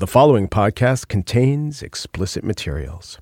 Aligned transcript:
The 0.00 0.06
following 0.06 0.46
podcast 0.46 1.08
contains 1.08 1.82
explicit 1.82 2.44
materials. 2.44 3.18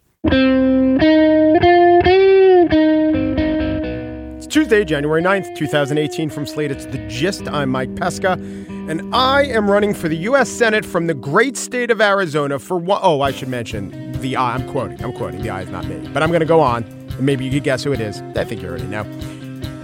It's 4.37 4.47
Tuesday, 4.47 4.85
January 4.85 5.23
9th, 5.23 5.57
2018. 5.57 6.29
From 6.29 6.45
Slate, 6.45 6.71
it's 6.71 6.85
The 6.85 6.99
Gist. 7.09 7.49
I'm 7.49 7.71
Mike 7.71 7.97
Pesca, 7.97 8.33
and 8.33 9.15
I 9.15 9.45
am 9.45 9.71
running 9.71 9.95
for 9.95 10.11
the 10.11 10.19
U.S. 10.19 10.51
Senate 10.51 10.85
from 10.85 11.07
the 11.07 11.15
great 11.15 11.57
state 11.57 11.91
of 11.91 12.03
Arizona 12.03 12.59
for 12.59 12.77
one. 12.77 13.01
Oh, 13.03 13.23
I 13.23 13.33
should 13.33 13.49
mention 13.49 14.13
the 14.21 14.37
I. 14.37 14.57
I'm 14.57 14.69
quoting. 14.71 15.03
I'm 15.03 15.15
quoting. 15.15 15.41
The 15.41 15.49
I 15.49 15.63
is 15.63 15.71
not 15.71 15.87
me. 15.87 16.07
But 16.13 16.23
I'm 16.23 16.29
going 16.29 16.41
to 16.41 16.47
go 16.47 16.61
on, 16.61 16.85
and 16.85 17.23
maybe 17.23 17.47
you 17.47 17.53
could 17.53 17.65
guess 17.65 17.85
who 17.85 17.95
it 17.95 18.01
is. 18.01 18.21
I 18.37 18.45
think 18.45 18.61
you 18.61 18.69
already 18.69 18.87
know. 18.87 19.05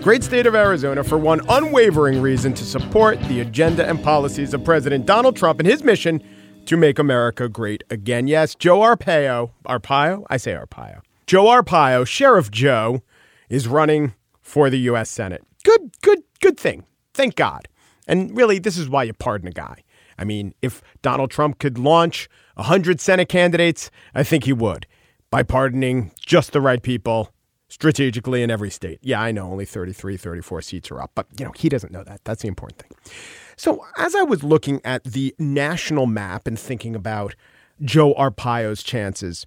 Great 0.03 0.23
state 0.23 0.47
of 0.47 0.55
Arizona 0.55 1.03
for 1.03 1.17
one 1.17 1.41
unwavering 1.49 2.21
reason 2.21 2.53
to 2.53 2.65
support 2.67 3.19
the 3.29 3.41
agenda 3.41 3.89
and 3.89 4.05
policies 4.05 4.53
of 4.53 4.63
President 4.63 5.07
Donald 5.07 5.37
Trump 5.37 5.59
and 5.59 5.67
his 5.67 5.83
mission 5.83 6.23
to 6.67 6.77
make 6.77 6.99
America 6.99 7.49
great 7.49 7.85
again. 7.91 8.27
Yes, 8.27 8.55
Joe 8.55 8.81
Arpaio, 8.81 9.51
Arpaio? 9.67 10.25
I 10.31 10.37
say 10.37 10.53
Arpaio. 10.53 11.01
Joe 11.27 11.45
Arpaio, 11.45 12.07
Sheriff 12.07 12.51
Joe, 12.51 13.03
is 13.49 13.69
running 13.69 14.15
for 14.41 14.71
the 14.71 14.79
U.S. 14.81 15.11
Senate. 15.11 15.45
Good, 15.65 15.93
good, 16.03 16.23
good 16.41 16.59
thing. 16.59 16.85
Thank 17.15 17.37
God. 17.37 17.69
And 18.07 18.37
really, 18.37 18.59
this 18.59 18.77
is 18.77 18.89
why 18.89 19.05
you 19.05 19.13
pardon 19.13 19.49
a 19.49 19.53
guy. 19.53 19.83
I 20.19 20.25
mean, 20.25 20.55
if 20.63 20.83
Donald 21.03 21.31
Trump 21.31 21.59
could 21.59 21.79
launch 21.79 22.29
100 22.55 23.01
Senate 23.01 23.29
candidates, 23.29 23.91
I 24.15 24.23
think 24.23 24.45
he 24.45 24.53
would 24.53 24.87
by 25.31 25.43
pardoning 25.43 26.13
just 26.21 26.53
the 26.53 26.61
right 26.61 26.83
people 26.83 27.31
strategically 27.69 28.43
in 28.43 28.51
every 28.51 28.71
state. 28.71 28.99
Yeah, 29.03 29.21
I 29.21 29.33
know 29.33 29.51
only 29.51 29.65
33, 29.65 30.17
34 30.19 30.63
seats 30.63 30.91
are 30.91 31.01
up, 31.01 31.13
but 31.15 31.27
you 31.39 31.47
know, 31.47 31.53
he 31.57 31.69
doesn't 31.71 31.91
know 31.91 32.05
that. 32.05 32.21
That's 32.25 32.43
the 32.43 32.49
important 32.49 32.83
thing. 32.83 32.91
So, 33.57 33.85
as 33.97 34.15
I 34.15 34.23
was 34.23 34.43
looking 34.43 34.81
at 34.85 35.05
the 35.05 35.35
national 35.39 36.07
map 36.07 36.47
and 36.47 36.59
thinking 36.59 36.95
about 36.95 37.35
Joe 37.81 38.15
Arpaio's 38.15 38.83
chances, 38.83 39.47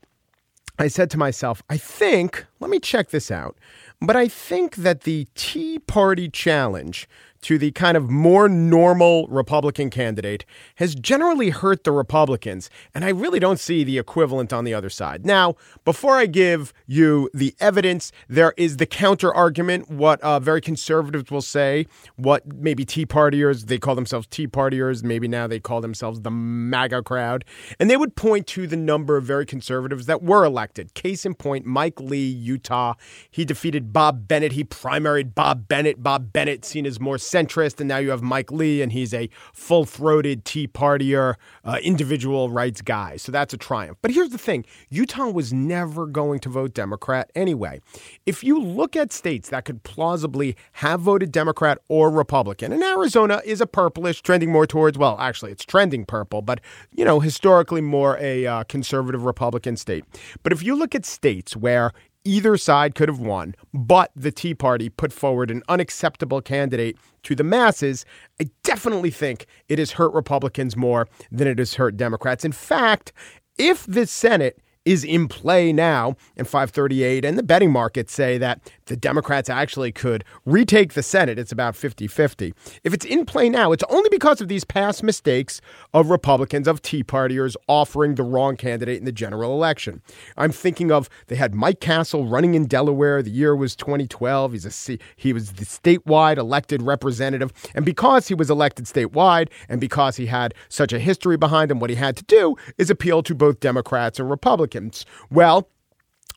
I 0.78 0.88
said 0.89 1.09
to 1.12 1.17
myself, 1.17 1.64
I 1.70 1.78
think, 1.78 2.45
let 2.59 2.70
me 2.70 2.80
check 2.80 3.09
this 3.09 3.31
out, 3.31 3.58
but 4.02 4.16
I 4.16 4.28
think 4.28 4.75
that 4.78 5.02
the 5.02 5.28
Tea 5.36 5.80
Party 5.80 6.30
challenge 6.30 7.08
to 7.46 7.60
the 7.60 7.70
kind 7.74 7.96
of 7.96 8.10
more 8.10 8.50
normal 8.50 9.28
Republican 9.28 9.92
candidate 9.92 10.46
has 10.78 10.96
generally 10.96 11.52
hurt 11.52 11.84
the 11.84 11.92
Republicans. 11.92 12.72
And 12.96 13.06
I 13.06 13.10
really 13.10 13.40
don't 13.40 13.60
see 13.60 13.84
the 13.84 14.00
equivalent 14.00 14.52
on 14.52 14.64
the 14.64 14.74
other 14.74 14.90
side. 14.90 15.28
Now, 15.28 15.56
before 15.84 16.18
I 16.18 16.26
give 16.26 16.74
you 16.88 17.30
the 17.36 17.54
evidence, 17.60 18.12
there 18.28 18.56
is 18.58 18.78
the 18.78 18.88
counter 18.88 19.32
argument, 19.32 19.92
what 19.92 20.20
uh, 20.22 20.40
very 20.40 20.60
conservatives 20.60 21.30
will 21.30 21.44
say, 21.44 21.86
what 22.16 22.52
maybe 22.52 22.84
Tea 22.84 23.06
Partiers, 23.06 23.68
they 23.68 23.78
call 23.78 23.94
themselves 23.94 24.26
Tea 24.26 24.48
Partiers, 24.48 25.04
maybe 25.04 25.28
now 25.28 25.46
they 25.46 25.59
call 25.59 25.82
themselves 25.82 26.22
the 26.22 26.32
MAGA 26.32 27.04
crowd. 27.04 27.46
And 27.80 27.92
they 27.92 27.98
would 27.98 28.16
point 28.16 28.48
to 28.48 28.66
the 28.66 28.76
number 28.76 29.18
of 29.18 29.24
very 29.24 29.46
conservatives 29.46 30.08
that 30.08 30.24
were 30.24 30.46
elected. 30.46 30.96
Case 30.96 31.28
in 31.28 31.36
point, 31.36 31.68
Mike 31.68 32.00
Lee, 32.00 32.26
Utah. 32.26 32.96
He 33.30 33.46
defeated 33.46 33.94
Bob 33.94 34.28
Bennett. 34.28 34.54
He 34.54 34.64
primaried 34.64 35.36
Bob 35.36 35.68
Bennett. 35.68 36.02
Bob 36.02 36.34
Bennett, 36.34 36.66
seen 36.66 36.88
as 36.88 37.00
more 37.00 37.19
centrist, 37.35 37.79
and 37.79 37.88
now 37.90 37.97
you 37.97 38.12
have 38.12 38.22
Mike 38.22 38.51
Lee, 38.51 38.81
and 38.81 38.91
he's 38.91 39.13
a 39.13 39.29
full 39.53 39.85
throated 39.85 40.46
Tea 40.46 40.68
Partier, 40.68 41.35
uh, 41.66 41.78
individual 41.84 42.50
rights 42.50 42.81
guy. 42.81 43.18
So 43.18 43.31
that's 43.31 43.53
a 43.53 43.57
triumph. 43.57 43.97
But 44.01 44.12
here's 44.12 44.29
the 44.29 44.38
thing 44.38 44.66
Utah 44.90 45.29
was 45.29 45.51
never 45.51 46.06
going 46.06 46.40
to 46.40 46.50
vote 46.50 46.74
Democrat 46.74 47.29
anyway. 47.35 47.81
If 48.25 48.44
you 48.44 48.62
look 48.62 48.95
at 48.95 49.12
states 49.12 49.50
that 49.50 49.66
could 49.66 49.84
plausibly 49.84 50.56
have 50.74 51.01
voted 51.01 51.31
Democrat 51.31 51.79
or 51.90 52.09
Republican, 52.09 52.72
and 52.72 52.84
Arizona 52.84 53.41
is 53.45 53.59
a 53.62 53.68
purplish, 53.68 54.22
trending 54.22 54.51
more 54.51 54.66
towards, 54.66 54.97
well, 54.97 55.18
actually, 55.19 55.51
it's 55.51 55.66
trending 55.66 56.06
purple, 56.06 56.41
but, 56.41 56.62
you 56.94 57.03
know, 57.03 57.19
historically 57.19 57.81
more 57.81 58.18
a 58.19 58.45
uh, 58.45 58.63
conservative 58.63 59.25
Republican 59.25 59.75
state. 59.75 60.06
But 60.44 60.53
if 60.53 60.63
you 60.63 60.75
look 60.75 60.95
at 60.95 61.06
states 61.06 61.56
where 61.56 61.91
either 62.25 62.58
side 62.58 62.96
could 62.96 63.08
have 63.08 63.19
won, 63.19 63.56
but 63.74 64.12
the 64.16 64.31
Tea 64.31 64.53
Party 64.53 64.90
put 64.90 65.13
forward 65.13 65.50
an 65.50 65.63
unacceptable 65.69 66.41
candidate 66.41 66.97
to 67.24 67.36
the 67.36 67.44
masses, 67.44 68.06
I 68.41 68.50
definitely 68.63 69.12
think 69.12 69.46
it 69.69 69.80
has 69.80 69.91
hurt 69.91 70.13
Republicans 70.13 70.75
more 70.75 71.08
than 71.31 71.47
it 71.47 71.59
has 71.59 71.75
hurt 71.75 71.96
Democrats. 71.96 72.44
In 72.44 72.52
fact, 72.52 73.13
if 73.58 73.86
the 73.86 74.06
Senate 74.06 74.59
is 74.86 75.03
in 75.03 75.28
play 75.28 75.74
now 75.74 76.16
in 76.36 76.46
538 76.46 77.25
and 77.25 77.38
the 77.38 77.44
betting 77.44 77.72
markets 77.72 78.13
say 78.13 78.38
that 78.38 78.72
the 78.85 78.96
Democrats 78.96 79.50
actually 79.50 79.91
could 79.91 80.23
retake 80.46 80.94
the 80.94 81.03
Senate. 81.03 81.40
It's 81.40 81.51
about 81.51 81.75
50 81.75 82.07
50. 82.07 82.53
If 82.84 82.94
it's 82.94 83.06
in 83.06 83.25
play 83.25 83.50
now, 83.50 83.72
it's 83.72 83.84
only 83.90 84.09
because 84.09 84.41
of 84.41 84.47
these 84.47 84.63
past 84.63 85.03
mistakes 85.03 85.62
of 85.94 86.09
Republicans, 86.09 86.68
of 86.68 86.81
Tea 86.81 87.03
Partiers 87.03 87.56
offering 87.68 88.16
the 88.16 88.24
wrong 88.24 88.56
candidate 88.56 89.00
in 89.00 89.06
the 89.06 89.12
general 89.12 89.53
election. 89.53 90.01
I'm 90.38 90.51
thinking 90.51 90.91
of 90.91 91.09
they 91.28 91.35
had 91.35 91.56
Mike 91.56 91.79
Castle 91.79 92.28
running 92.28 92.56
in 92.56 92.66
Delaware. 92.66 93.22
The 93.22 93.31
year 93.31 93.56
was 93.56 93.75
2012. 93.75 94.51
He's 94.51 94.90
a, 94.90 94.97
he 95.16 95.34
was 95.34 95.53
the 95.53 95.66
statewide 95.66 96.38
elected 96.38 96.81
representative. 96.81 97.51
And 97.74 97.85
because 97.85 98.28
he 98.28 98.34
was 98.34 98.50
elected 98.50 98.85
statewide 98.85 99.50
and 99.69 99.81
because 99.81 100.16
he 100.16 100.28
had 100.28 100.53
such 100.69 100.94
a 100.94 101.00
history 101.00 101.38
behind 101.38 101.72
him, 101.72 101.79
what 101.79 101.90
he 101.90 101.95
had 101.95 102.18
to 102.18 102.24
do 102.24 102.56
is 102.78 102.90
appeal 102.90 103.24
to 103.24 103.35
both 103.35 103.59
Democrats 103.59 104.19
and 104.19 104.29
Republicans. 104.29 105.06
Well, 105.29 105.69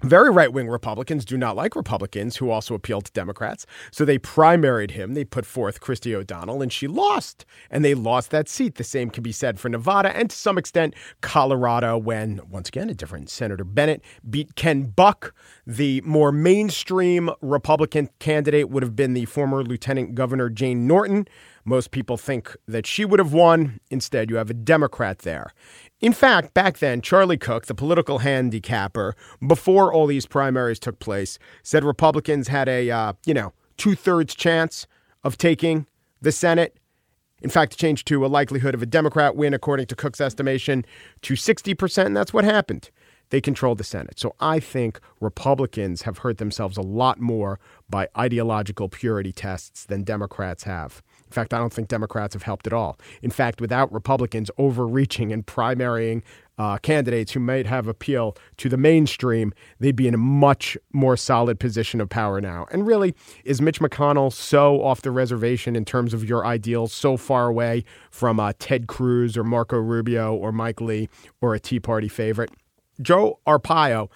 very 0.02 0.30
right 0.30 0.52
wing 0.52 0.68
Republicans 0.68 1.24
do 1.24 1.36
not 1.36 1.56
like 1.56 1.74
Republicans 1.74 2.36
who 2.36 2.50
also 2.50 2.74
appeal 2.74 3.00
to 3.00 3.10
Democrats. 3.12 3.66
So 3.90 4.04
they 4.04 4.18
primaried 4.18 4.92
him. 4.92 5.14
They 5.14 5.24
put 5.24 5.44
forth 5.44 5.80
Christy 5.80 6.14
O'Donnell, 6.14 6.62
and 6.62 6.72
she 6.72 6.86
lost. 6.86 7.44
And 7.70 7.84
they 7.84 7.94
lost 7.94 8.30
that 8.30 8.48
seat. 8.48 8.76
The 8.76 8.84
same 8.84 9.10
can 9.10 9.22
be 9.22 9.32
said 9.32 9.58
for 9.58 9.68
Nevada 9.68 10.16
and 10.16 10.30
to 10.30 10.36
some 10.36 10.58
extent 10.58 10.94
Colorado, 11.20 11.98
when, 11.98 12.40
once 12.48 12.68
again, 12.68 12.90
a 12.90 12.94
different 12.94 13.30
Senator 13.30 13.64
Bennett 13.64 14.02
beat 14.28 14.54
Ken 14.54 14.84
Buck. 14.84 15.34
The 15.66 16.00
more 16.02 16.32
mainstream 16.32 17.30
Republican 17.40 18.08
candidate 18.18 18.70
would 18.70 18.82
have 18.82 18.96
been 18.96 19.14
the 19.14 19.24
former 19.26 19.62
Lieutenant 19.62 20.14
Governor 20.14 20.48
Jane 20.48 20.86
Norton. 20.86 21.26
Most 21.64 21.90
people 21.90 22.16
think 22.16 22.56
that 22.66 22.86
she 22.86 23.04
would 23.04 23.18
have 23.18 23.32
won. 23.34 23.78
Instead, 23.90 24.30
you 24.30 24.36
have 24.36 24.48
a 24.48 24.54
Democrat 24.54 25.18
there. 25.18 25.52
In 26.00 26.12
fact, 26.12 26.54
back 26.54 26.78
then, 26.78 27.00
Charlie 27.00 27.36
Cook, 27.36 27.66
the 27.66 27.74
political 27.74 28.18
handicapper, 28.18 29.16
before 29.44 29.92
all 29.92 30.06
these 30.06 30.26
primaries 30.26 30.78
took 30.78 31.00
place, 31.00 31.40
said 31.64 31.82
Republicans 31.82 32.48
had 32.48 32.68
a, 32.68 32.88
uh, 32.88 33.12
you 33.26 33.34
know, 33.34 33.52
two 33.76 33.96
thirds 33.96 34.34
chance 34.34 34.86
of 35.24 35.36
taking 35.36 35.86
the 36.20 36.30
Senate. 36.30 36.78
In 37.42 37.50
fact, 37.50 37.72
it 37.72 37.78
changed 37.78 38.06
to 38.08 38.24
a 38.24 38.28
likelihood 38.28 38.74
of 38.74 38.82
a 38.82 38.86
Democrat 38.86 39.34
win, 39.34 39.54
according 39.54 39.86
to 39.86 39.96
Cook's 39.96 40.20
estimation, 40.20 40.84
to 41.22 41.34
60%, 41.34 42.06
and 42.06 42.16
that's 42.16 42.32
what 42.32 42.44
happened. 42.44 42.90
They 43.30 43.40
controlled 43.40 43.78
the 43.78 43.84
Senate. 43.84 44.20
So 44.20 44.34
I 44.40 44.60
think 44.60 45.00
Republicans 45.20 46.02
have 46.02 46.18
hurt 46.18 46.38
themselves 46.38 46.76
a 46.76 46.82
lot 46.82 47.20
more 47.20 47.58
by 47.90 48.08
ideological 48.16 48.88
purity 48.88 49.32
tests 49.32 49.84
than 49.84 50.04
Democrats 50.04 50.62
have. 50.62 51.02
In 51.28 51.32
fact, 51.32 51.52
I 51.52 51.58
don't 51.58 51.72
think 51.72 51.88
Democrats 51.88 52.34
have 52.34 52.42
helped 52.42 52.66
at 52.66 52.72
all. 52.72 52.98
In 53.22 53.30
fact, 53.30 53.60
without 53.60 53.92
Republicans 53.92 54.50
overreaching 54.56 55.30
and 55.30 55.46
primarying 55.46 56.22
uh, 56.56 56.78
candidates 56.78 57.32
who 57.32 57.40
might 57.40 57.66
have 57.66 57.86
appeal 57.86 58.34
to 58.56 58.68
the 58.70 58.78
mainstream, 58.78 59.52
they'd 59.78 59.94
be 59.94 60.08
in 60.08 60.14
a 60.14 60.18
much 60.18 60.76
more 60.92 61.16
solid 61.16 61.60
position 61.60 62.00
of 62.00 62.08
power 62.08 62.40
now. 62.40 62.66
And 62.72 62.86
really, 62.86 63.14
is 63.44 63.60
Mitch 63.60 63.78
McConnell 63.78 64.32
so 64.32 64.82
off 64.82 65.02
the 65.02 65.10
reservation 65.10 65.76
in 65.76 65.84
terms 65.84 66.14
of 66.14 66.24
your 66.24 66.46
ideals, 66.46 66.92
so 66.92 67.16
far 67.18 67.46
away 67.46 67.84
from 68.10 68.40
uh, 68.40 68.54
Ted 68.58 68.86
Cruz 68.86 69.36
or 69.36 69.44
Marco 69.44 69.76
Rubio 69.76 70.34
or 70.34 70.50
Mike 70.50 70.80
Lee 70.80 71.10
or 71.42 71.54
a 71.54 71.60
Tea 71.60 71.78
Party 71.78 72.08
favorite? 72.08 72.50
Joe 73.00 73.38
Arpaio 73.46 74.08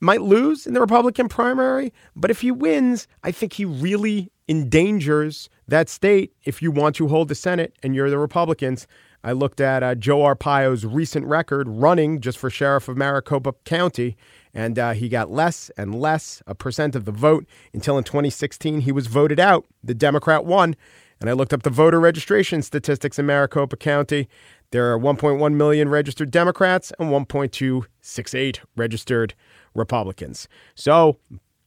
might 0.00 0.22
lose 0.22 0.66
in 0.66 0.72
the 0.72 0.80
Republican 0.80 1.28
primary, 1.28 1.92
but 2.16 2.30
if 2.30 2.40
he 2.40 2.50
wins, 2.50 3.06
I 3.22 3.30
think 3.30 3.52
he 3.52 3.64
really 3.64 4.32
endangers 4.50 5.48
that 5.68 5.88
state 5.88 6.32
if 6.44 6.60
you 6.60 6.72
want 6.72 6.96
to 6.96 7.06
hold 7.06 7.28
the 7.28 7.34
Senate 7.36 7.76
and 7.84 7.94
you're 7.94 8.10
the 8.10 8.18
Republicans. 8.18 8.88
I 9.22 9.32
looked 9.32 9.60
at 9.60 9.82
uh, 9.82 9.94
Joe 9.94 10.20
Arpaio's 10.20 10.84
recent 10.84 11.24
record 11.26 11.68
running 11.68 12.20
just 12.20 12.36
for 12.36 12.50
sheriff 12.50 12.88
of 12.88 12.96
Maricopa 12.96 13.52
County, 13.64 14.16
and 14.52 14.78
uh, 14.78 14.92
he 14.92 15.08
got 15.08 15.30
less 15.30 15.70
and 15.76 15.94
less 15.94 16.42
a 16.46 16.54
percent 16.54 16.96
of 16.96 17.04
the 17.04 17.12
vote 17.12 17.46
until 17.72 17.96
in 17.96 18.02
2016 18.02 18.80
he 18.80 18.90
was 18.90 19.06
voted 19.06 19.38
out. 19.38 19.66
The 19.84 19.94
Democrat 19.94 20.44
won. 20.44 20.74
And 21.20 21.28
I 21.28 21.34
looked 21.34 21.52
up 21.52 21.62
the 21.62 21.70
voter 21.70 22.00
registration 22.00 22.62
statistics 22.62 23.18
in 23.18 23.26
Maricopa 23.26 23.76
County. 23.76 24.26
There 24.70 24.90
are 24.90 24.98
1.1 24.98 25.52
million 25.52 25.90
registered 25.90 26.30
Democrats 26.30 26.92
and 26.98 27.10
1.268 27.10 28.60
registered 28.74 29.34
Republicans. 29.74 30.48
So, 30.74 31.18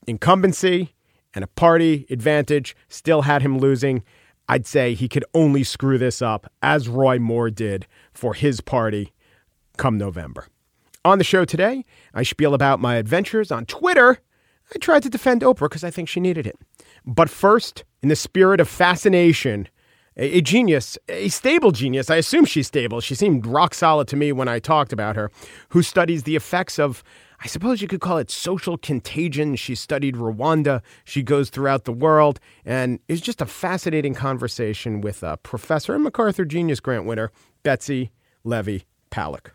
incumbency 0.08 0.94
and 1.34 1.44
a 1.44 1.48
party 1.48 2.06
advantage 2.10 2.76
still 2.88 3.22
had 3.22 3.42
him 3.42 3.58
losing. 3.58 4.02
I'd 4.48 4.66
say 4.66 4.94
he 4.94 5.08
could 5.08 5.24
only 5.34 5.64
screw 5.64 5.98
this 5.98 6.20
up, 6.20 6.50
as 6.62 6.88
Roy 6.88 7.18
Moore 7.18 7.50
did 7.50 7.86
for 8.12 8.34
his 8.34 8.60
party 8.60 9.12
come 9.76 9.98
November. 9.98 10.46
On 11.04 11.18
the 11.18 11.24
show 11.24 11.44
today, 11.44 11.84
I 12.14 12.22
spiel 12.22 12.54
about 12.54 12.80
my 12.80 12.96
adventures 12.96 13.50
on 13.50 13.66
Twitter. 13.66 14.20
I 14.74 14.78
tried 14.78 15.02
to 15.02 15.10
defend 15.10 15.42
Oprah 15.42 15.68
because 15.68 15.84
I 15.84 15.90
think 15.90 16.08
she 16.08 16.20
needed 16.20 16.46
it. 16.46 16.56
But 17.04 17.28
first, 17.28 17.84
in 18.02 18.08
the 18.08 18.16
spirit 18.16 18.60
of 18.60 18.68
fascination, 18.68 19.68
a, 20.16 20.40
genius, 20.40 20.96
a 21.08 21.28
stable 21.28 21.72
genius, 21.72 22.08
I 22.08 22.16
assume 22.16 22.44
she's 22.44 22.68
stable. 22.68 23.00
She 23.00 23.14
seemed 23.14 23.46
rock 23.46 23.74
solid 23.74 24.08
to 24.08 24.16
me 24.16 24.32
when 24.32 24.48
I 24.48 24.58
talked 24.58 24.92
about 24.92 25.16
her, 25.16 25.30
who 25.70 25.82
studies 25.82 26.22
the 26.22 26.36
effects 26.36 26.78
of 26.78 27.02
I 27.44 27.46
suppose 27.46 27.82
you 27.82 27.88
could 27.88 28.00
call 28.00 28.16
it 28.16 28.30
social 28.30 28.78
contagion. 28.78 29.54
She 29.56 29.74
studied 29.74 30.14
Rwanda. 30.14 30.80
She 31.04 31.22
goes 31.22 31.50
throughout 31.50 31.84
the 31.84 31.92
world 31.92 32.40
and 32.64 33.00
is 33.06 33.20
just 33.20 33.42
a 33.42 33.46
fascinating 33.46 34.14
conversation 34.14 35.02
with 35.02 35.22
a 35.22 35.36
professor 35.36 35.94
and 35.94 36.02
MacArthur 36.02 36.46
Genius 36.46 36.80
Grant 36.80 37.04
winner, 37.04 37.30
Betsy 37.62 38.12
Levy 38.44 38.86
Paluck. 39.10 39.53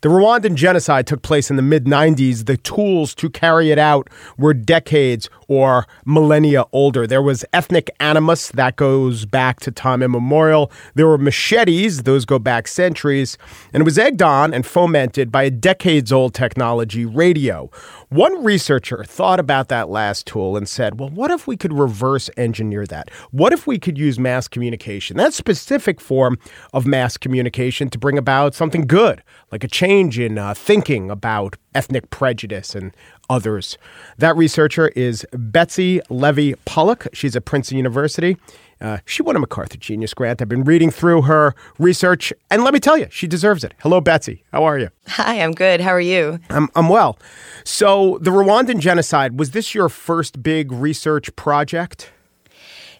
The 0.00 0.08
Rwandan 0.08 0.54
genocide 0.54 1.08
took 1.08 1.22
place 1.22 1.50
in 1.50 1.56
the 1.56 1.62
mid 1.62 1.86
90s. 1.86 2.46
The 2.46 2.56
tools 2.56 3.16
to 3.16 3.28
carry 3.28 3.72
it 3.72 3.80
out 3.80 4.08
were 4.36 4.54
decades 4.54 5.28
or 5.48 5.88
millennia 6.04 6.66
older. 6.70 7.04
There 7.04 7.20
was 7.20 7.44
ethnic 7.52 7.90
animus 7.98 8.52
that 8.52 8.76
goes 8.76 9.24
back 9.24 9.58
to 9.60 9.72
time 9.72 10.00
immemorial. 10.04 10.70
There 10.94 11.08
were 11.08 11.18
machetes, 11.18 12.04
those 12.04 12.24
go 12.24 12.38
back 12.38 12.68
centuries. 12.68 13.36
And 13.72 13.80
it 13.80 13.84
was 13.84 13.98
egged 13.98 14.22
on 14.22 14.54
and 14.54 14.64
fomented 14.64 15.32
by 15.32 15.42
a 15.42 15.50
decades 15.50 16.12
old 16.12 16.32
technology, 16.32 17.04
radio. 17.04 17.68
One 18.10 18.42
researcher 18.42 19.04
thought 19.04 19.38
about 19.38 19.68
that 19.68 19.90
last 19.90 20.26
tool 20.26 20.56
and 20.56 20.66
said, 20.66 20.98
well, 20.98 21.10
what 21.10 21.30
if 21.30 21.46
we 21.46 21.58
could 21.58 21.74
reverse 21.74 22.30
engineer 22.38 22.86
that? 22.86 23.10
What 23.32 23.52
if 23.52 23.66
we 23.66 23.78
could 23.78 23.98
use 23.98 24.18
mass 24.18 24.48
communication, 24.48 25.18
that 25.18 25.34
specific 25.34 26.00
form 26.00 26.38
of 26.72 26.86
mass 26.86 27.18
communication, 27.18 27.90
to 27.90 27.98
bring 27.98 28.16
about 28.16 28.54
something 28.54 28.86
good, 28.86 29.22
like 29.52 29.62
a 29.62 29.68
change 29.68 30.18
in 30.18 30.38
uh, 30.38 30.54
thinking 30.54 31.10
about 31.10 31.56
ethnic 31.74 32.08
prejudice 32.08 32.74
and 32.74 32.96
others? 33.28 33.76
That 34.16 34.36
researcher 34.36 34.88
is 34.88 35.26
Betsy 35.32 36.00
Levy 36.08 36.54
Paluck. 36.64 37.08
She's 37.12 37.36
at 37.36 37.44
Princeton 37.44 37.76
University. 37.76 38.38
Uh, 38.80 38.98
she 39.04 39.22
won 39.22 39.36
a 39.36 39.38
MacArthur 39.38 39.76
Genius 39.78 40.14
Grant. 40.14 40.40
I've 40.40 40.48
been 40.48 40.64
reading 40.64 40.90
through 40.90 41.22
her 41.22 41.54
research, 41.78 42.32
and 42.50 42.62
let 42.62 42.72
me 42.72 42.80
tell 42.80 42.96
you, 42.96 43.08
she 43.10 43.26
deserves 43.26 43.64
it. 43.64 43.74
Hello, 43.80 44.00
Betsy. 44.00 44.44
How 44.52 44.64
are 44.64 44.78
you? 44.78 44.90
Hi, 45.08 45.40
I'm 45.40 45.52
good. 45.52 45.80
How 45.80 45.90
are 45.90 46.00
you? 46.00 46.38
I'm, 46.50 46.68
I'm 46.76 46.88
well. 46.88 47.18
So, 47.64 48.18
the 48.20 48.30
Rwandan 48.30 48.78
genocide, 48.78 49.38
was 49.38 49.50
this 49.50 49.74
your 49.74 49.88
first 49.88 50.42
big 50.42 50.70
research 50.70 51.34
project? 51.34 52.10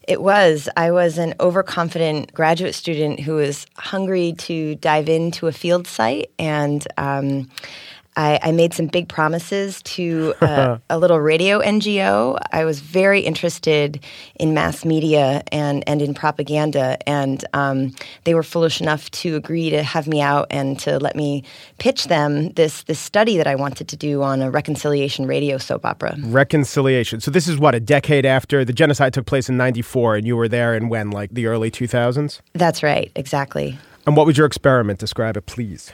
It 0.09 0.23
was. 0.23 0.71
I 0.75 0.91
was 0.91 1.19
an 1.19 1.35
overconfident 1.39 2.33
graduate 2.33 2.75
student 2.75 3.21
who 3.21 3.35
was 3.35 3.67
hungry 3.77 4.33
to 4.39 4.75
dive 4.77 5.07
into 5.07 5.49
a 5.49 5.53
field 5.53 5.87
site 5.87 6.31
and 6.39 6.87
um, 6.97 7.51
I, 8.19 8.41
I 8.43 8.53
made 8.53 8.75
some 8.75 8.87
big 8.87 9.09
promises 9.09 9.81
to 9.83 10.35
uh, 10.43 10.79
a 10.91 10.99
little 10.99 11.21
radio 11.21 11.61
NGO. 11.61 12.37
I 12.51 12.65
was 12.65 12.81
very 12.81 13.21
interested 13.21 14.05
in 14.41 14.55
mass 14.55 14.85
media 14.85 15.45
and, 15.53 15.89
and 15.89 16.03
in 16.03 16.15
propaganda, 16.15 16.99
and 17.09 17.45
um, 17.55 17.95
they 18.25 18.35
were 18.35 18.43
foolish 18.43 18.81
enough 18.81 19.09
to 19.13 19.37
agree 19.37 19.71
to 19.71 19.85
have 19.85 20.09
me 20.09 20.21
out 20.21 20.49
and 20.51 20.77
to 20.81 20.99
let 20.99 21.15
me 21.15 21.45
pitch 21.79 22.09
them 22.09 22.51
this 22.55 22.83
this 22.85 22.99
study 22.99 23.37
that 23.37 23.47
I 23.47 23.55
wanted 23.55 23.87
to 23.89 23.97
do 23.97 24.23
on 24.23 24.43
a 24.43 24.51
reconciliation 24.51 25.27
radio 25.27 25.57
soap 25.57 25.87
opera. 25.87 26.17
Reconciliation. 26.25 27.21
So 27.21 27.31
this 27.31 27.47
is 27.47 27.57
what 27.57 27.77
a 27.77 27.81
decade 27.81 28.27
after 28.27 28.65
the 28.65 28.73
genocide 28.73 29.15
took 29.15 29.27
place 29.27 29.49
in 29.49 29.57
'94, 29.57 30.17
and 30.17 30.27
you 30.27 30.37
were 30.37 30.49
there 30.49 30.75
in 30.75 30.89
when, 30.89 31.13
like 31.13 31.31
the 31.31 31.47
early 31.47 31.71
2000s. 31.71 32.41
That's 32.55 32.83
right. 32.83 33.13
Exactly. 33.15 33.79
And 34.09 34.17
what 34.17 34.25
was 34.25 34.39
your 34.39 34.47
experiment? 34.47 34.99
Describe 34.99 35.37
it, 35.37 35.45
please. 35.45 35.93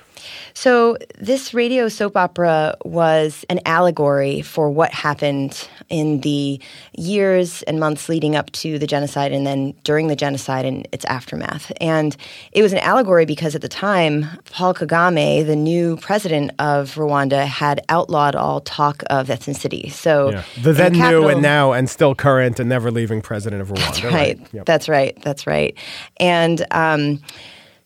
So, 0.54 0.96
this 1.18 1.52
radio 1.52 1.88
soap 1.88 2.16
opera 2.16 2.76
was 2.84 3.44
an 3.50 3.58
allegory 3.66 4.40
for 4.40 4.70
what 4.70 4.92
happened 4.92 5.68
in 5.88 6.20
the 6.20 6.60
years 6.96 7.62
and 7.62 7.80
months 7.80 8.08
leading 8.08 8.36
up 8.36 8.52
to 8.52 8.78
the 8.78 8.86
genocide 8.86 9.32
and 9.32 9.44
then 9.44 9.74
during 9.82 10.06
the 10.06 10.14
genocide 10.14 10.64
and 10.64 10.86
its 10.92 11.04
aftermath. 11.06 11.72
And 11.80 12.16
it 12.52 12.62
was 12.62 12.72
an 12.72 12.78
allegory 12.78 13.26
because 13.26 13.56
at 13.56 13.62
the 13.62 13.68
time, 13.68 14.26
Paul 14.52 14.74
Kagame, 14.74 15.44
the 15.44 15.56
new 15.56 15.96
president 15.96 16.52
of 16.60 16.94
Rwanda, 16.94 17.44
had 17.44 17.84
outlawed 17.88 18.36
all 18.36 18.60
talk 18.60 19.02
of 19.10 19.26
ethnicity. 19.26 19.90
So, 19.90 20.30
yeah. 20.30 20.44
the 20.62 20.72
then 20.72 20.92
the 20.92 20.98
capital, 21.00 21.22
new 21.22 21.28
and 21.30 21.42
now 21.42 21.72
and 21.72 21.90
still 21.90 22.14
current 22.14 22.60
and 22.60 22.68
never 22.68 22.92
leaving 22.92 23.20
president 23.22 23.60
of 23.60 23.70
Rwanda. 23.70 23.78
That's 23.78 24.04
right. 24.04 24.12
right. 24.14 24.48
Yep. 24.52 24.66
That's 24.66 24.88
right. 24.88 25.20
That's 25.22 25.48
right. 25.48 25.76
And, 26.20 26.64
um, 26.70 27.20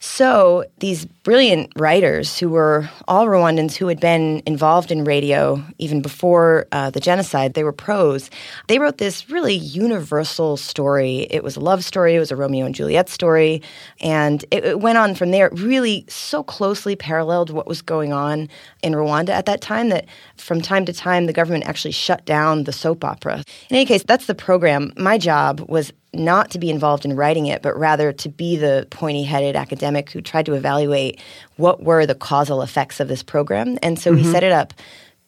so 0.01 0.65
these 0.79 1.07
brilliant 1.07 1.73
writers 1.77 2.39
who 2.39 2.51
were 2.51 2.89
all 3.09 3.27
Rwandans 3.27 3.75
who 3.75 3.89
had 3.89 3.99
been 3.99 4.43
involved 4.47 4.93
in 4.93 5.03
radio 5.03 5.63
even 5.79 6.03
before 6.03 6.67
uh, 6.71 6.91
the 6.91 7.01
genocide, 7.01 7.55
they 7.55 7.65
were 7.65 7.73
pros. 7.73 8.31
They 8.69 8.79
wrote 8.79 8.99
this 8.99 9.29
really 9.29 9.55
universal 9.55 10.57
story. 10.57 11.27
It 11.31 11.43
was 11.43 11.57
a 11.57 11.61
love 11.61 11.85
story, 11.85 12.15
it 12.15 12.21
was 12.21 12.31
a 12.31 12.37
Romeo 12.37 12.65
and 12.65 12.75
Juliet 12.75 13.09
story, 13.09 13.61
and 14.01 14.45
it, 14.53 14.65
it 14.65 14.81
went 14.81 14.99
on 14.99 15.17
from 15.17 15.33
there. 15.33 15.51
Really 15.53 16.05
so 16.09 16.45
closely 16.45 16.95
paralleled 16.95 17.51
what 17.51 17.67
was 17.67 17.83
going 17.83 18.13
on 18.13 18.49
in 18.85 18.93
Rwanda 18.93 19.31
at 19.31 19.47
that 19.47 19.61
time 19.61 19.89
that 19.89 20.07
from 20.41 20.61
time 20.61 20.85
to 20.87 20.93
time 20.93 21.27
the 21.27 21.33
government 21.33 21.67
actually 21.67 21.93
shut 21.93 22.25
down 22.25 22.65
the 22.65 22.73
soap 22.73 23.05
opera. 23.05 23.43
In 23.71 23.77
any 23.77 23.87
case, 23.87 24.03
that's 24.03 24.27
the 24.27 24.35
program. 24.35 24.93
My 24.97 25.19
job 25.19 25.61
was 25.69 25.93
not 26.15 26.51
to 26.53 26.59
be 26.59 26.71
involved 26.71 27.05
in 27.05 27.15
writing 27.15 27.47
it, 27.47 27.63
but 27.63 27.77
rather 27.79 28.13
to 28.13 28.29
be 28.29 28.57
the 28.57 28.87
pointy 28.91 29.25
headed 29.25 29.57
academic 29.57 30.11
who 30.11 30.21
tried 30.21 30.47
to 30.47 30.55
evaluate 30.55 31.21
what 31.57 31.83
were 31.83 32.07
the 32.07 32.15
causal 32.15 32.63
effects 32.63 33.01
of 33.01 33.09
this 33.09 33.23
program. 33.23 33.79
And 33.83 33.99
so 33.99 34.13
mm-hmm. 34.13 34.25
we 34.25 34.33
set 34.33 34.43
it 34.43 34.53
up 34.53 34.73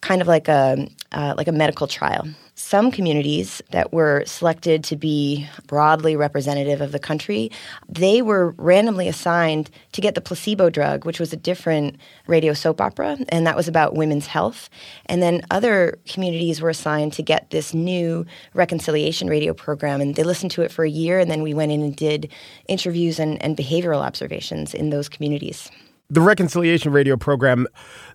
kind 0.01 0.23
of 0.23 0.29
like 0.29 0.49
a 0.49 0.89
uh, 1.13 1.35
like 1.37 1.49
a 1.49 1.53
medical 1.53 1.87
trial. 1.87 2.27
Some 2.63 2.91
communities 2.93 3.63
that 3.71 3.91
were 3.91 4.23
selected 4.27 4.85
to 4.85 4.97
be 4.97 5.49
broadly 5.67 6.15
representative 6.15 6.83
of 6.83 6.93
the 6.93 6.99
country, 6.99 7.51
they 7.89 8.21
were 8.21 8.51
randomly 8.59 9.09
assigned 9.09 9.71
to 9.93 10.03
get 10.03 10.15
the 10.15 10.21
placebo 10.21 10.69
drug, 10.69 11.07
which 11.07 11.19
was 11.19 11.33
a 11.33 11.39
different 11.39 11.97
radio 12.27 12.53
soap 12.53 12.83
opera, 12.83 13.17
and 13.31 13.47
that 13.47 13.57
was 13.57 13.67
about 13.67 13.95
women's 13.95 14.27
health. 14.27 14.69
And 15.07 15.23
then 15.23 15.41
other 15.51 15.99
communities 16.07 16.61
were 16.61 16.69
assigned 16.69 17.15
to 17.15 17.23
get 17.23 17.49
this 17.49 17.73
new 17.73 18.27
reconciliation 18.53 19.29
radio 19.29 19.55
program, 19.55 20.03
and 20.03 20.15
they 20.15 20.23
listened 20.23 20.51
to 20.53 20.63
it 20.63 20.71
for 20.71 20.85
a 20.85 20.91
year, 20.91 21.19
and 21.19 21.31
then 21.31 21.43
we 21.43 21.55
went 21.55 21.73
in 21.73 21.81
and 21.81 21.97
did 21.97 22.31
interviews 22.69 23.19
and, 23.19 23.43
and 23.43 23.57
behavioral 23.57 24.03
observations 24.03 24.75
in 24.75 24.91
those 24.91 25.09
communities 25.09 25.71
the 26.11 26.21
reconciliation 26.21 26.93
radio 26.93 27.17
program 27.17 27.67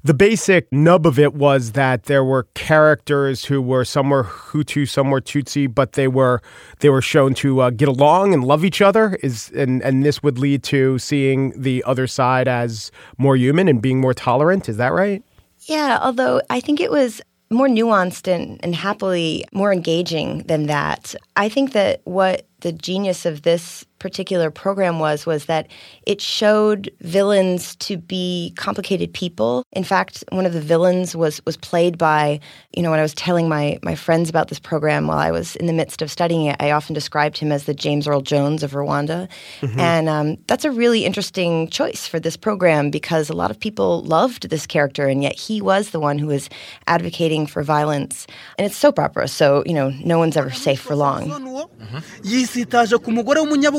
the 0.04 0.14
basic 0.14 0.72
nub 0.72 1.08
of 1.08 1.18
it 1.18 1.34
was 1.34 1.72
that 1.72 2.04
there 2.04 2.24
were 2.24 2.44
characters 2.54 3.46
who 3.46 3.62
were 3.62 3.86
some 3.86 4.10
were 4.10 4.24
hutu 4.24 4.88
some 4.88 5.10
were 5.10 5.22
tutsi 5.22 5.74
but 5.74 5.94
they 5.94 6.08
were 6.08 6.42
they 6.80 6.90
were 6.90 7.02
shown 7.02 7.34
to 7.34 7.62
uh, 7.62 7.70
get 7.70 7.88
along 7.88 8.34
and 8.34 8.44
love 8.44 8.66
each 8.66 8.82
other 8.82 9.18
is 9.24 9.52
and 9.56 9.82
and 9.82 10.04
this 10.04 10.22
would 10.22 10.38
lead 10.38 10.62
to 10.62 11.00
seeing 11.00 11.60
the 11.60 11.84
other 11.86 12.06
side 12.06 12.48
as 12.48 12.92
more 13.18 13.36
human 13.36 13.68
and 13.68 13.82
being 13.82 14.00
more 14.00 14.14
tolerant 14.14 14.68
is 14.68 14.78
that 14.78 14.92
right 14.92 15.24
yeah 15.62 15.98
although 16.02 16.42
i 16.50 16.60
think 16.60 16.80
it 16.80 16.92
was 16.92 17.22
more 17.52 17.68
nuanced 17.68 18.28
and, 18.28 18.60
and 18.64 18.76
happily 18.76 19.46
more 19.54 19.72
engaging 19.72 20.40
than 20.44 20.66
that. 20.66 21.16
I 21.36 21.50
think 21.50 21.74
that 21.74 22.02
what 22.06 22.48
the 22.62 22.72
genius 22.72 23.26
of 23.26 23.44
this 23.44 23.86
particular 24.00 24.52
program 24.52 25.00
was 25.00 25.26
was 25.26 25.46
that 25.46 25.68
it 26.06 26.22
showed 26.22 26.90
villains 27.02 27.76
to 27.78 27.98
be 27.98 28.54
complicated 28.58 29.14
people. 29.14 29.64
In 29.72 29.84
fact, 29.84 30.24
one 30.30 30.46
of 30.46 30.54
the 30.54 30.62
villains 30.62 31.16
was 31.16 31.42
was 31.46 31.58
played 31.58 31.98
by, 31.98 32.40
you 32.76 32.84
know, 32.84 32.92
when 32.92 33.00
I 33.00 33.04
was 33.04 33.14
telling 33.14 33.48
my 33.48 33.80
my 33.84 33.96
friends 33.96 34.30
about 34.30 34.50
this 34.50 34.60
program 34.60 35.08
while 35.08 35.18
I 35.18 35.32
was 35.32 35.56
in 35.56 35.66
the 35.66 35.74
midst 35.74 36.02
of 36.02 36.12
studying 36.12 36.46
it, 36.46 36.58
I 36.60 36.72
often 36.72 36.94
described 36.94 37.38
him 37.38 37.52
as 37.52 37.66
the 37.66 37.74
James 37.74 38.08
Earl 38.08 38.22
Jones 38.22 38.64
of 38.64 38.72
Rwanda, 38.72 39.30
mm-hmm. 39.62 39.80
and 39.80 40.10
um, 40.10 40.38
that's 40.48 40.66
a 40.66 40.72
really 40.72 41.06
interesting 41.06 41.70
choice 41.70 42.08
for 42.08 42.20
this 42.20 42.38
program 42.38 42.92
because 42.92 43.30
a 43.30 43.34
lot 43.34 43.52
of 43.52 43.60
people 43.60 44.02
loved 44.04 44.50
this 44.50 44.68
character, 44.68 45.08
and 45.08 45.24
yet 45.24 45.36
he 45.36 45.62
was 45.62 45.92
the 45.92 46.00
one 46.00 46.20
who 46.20 46.28
was 46.28 46.50
advocating 46.88 47.48
for 47.48 47.64
violence. 47.64 48.28
And 48.58 48.66
it's 48.66 48.76
soap 48.76 49.00
opera, 49.00 49.28
so 49.28 49.64
you 49.66 49.74
know, 49.74 49.90
no 50.04 50.20
one's 50.20 50.38
ever 50.38 50.52
safe 50.52 50.82
for 50.82 50.96
long. 50.96 51.30
Mm-hmm. 51.30 52.02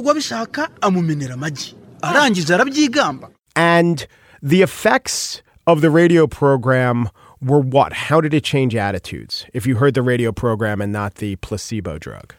Wabishaka 0.09 0.69
amumenera 0.81 1.35
amagi 1.35 1.75
arangije 2.03 2.55
arabyigamba 2.55 3.31
And 3.57 4.07
the 4.43 4.63
effects 4.63 5.43
of 5.67 5.81
the 5.81 5.91
radio 5.91 6.27
program 6.27 7.09
were 7.41 7.61
what? 7.61 7.93
How 7.93 8.21
did 8.21 8.35
it 8.35 8.45
change 8.45 8.77
attitudes 8.77 9.47
if 9.55 9.67
you 9.67 9.77
heard 9.77 9.95
the 9.95 10.03
radio 10.03 10.33
program 10.33 10.81
and 10.81 10.93
not 10.93 11.17
the 11.17 11.37
placebo 11.37 11.99
drug? 11.99 12.35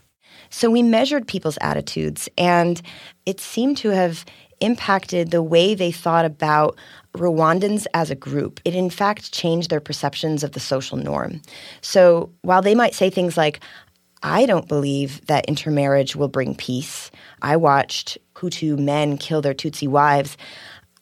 So 0.49 0.69
we 0.69 0.81
measured 0.81 1.27
people's 1.27 1.57
attitudes, 1.59 2.29
and 2.37 2.81
it 3.25 3.39
seemed 3.39 3.77
to 3.77 3.89
have 3.89 4.25
impacted 4.59 5.31
the 5.31 5.43
way 5.43 5.75
they 5.75 5.91
thought 5.91 6.25
about 6.25 6.77
Rwandans 7.15 7.85
as 7.93 8.09
a 8.09 8.15
group. 8.15 8.59
It, 8.65 8.75
in 8.75 8.89
fact, 8.89 9.31
changed 9.31 9.69
their 9.69 9.79
perceptions 9.79 10.43
of 10.43 10.53
the 10.53 10.59
social 10.59 10.97
norm. 10.97 11.41
So 11.81 12.31
while 12.41 12.61
they 12.61 12.75
might 12.75 12.95
say 12.95 13.09
things 13.09 13.37
like, 13.37 13.59
I 14.23 14.45
don't 14.45 14.67
believe 14.67 15.25
that 15.27 15.45
intermarriage 15.45 16.15
will 16.15 16.27
bring 16.27 16.55
peace. 16.55 17.11
I 17.41 17.55
watched 17.55 18.17
Hutu 18.35 18.77
men 18.77 19.17
kill 19.17 19.41
their 19.41 19.53
Tutsi 19.53 19.87
wives. 19.87 20.37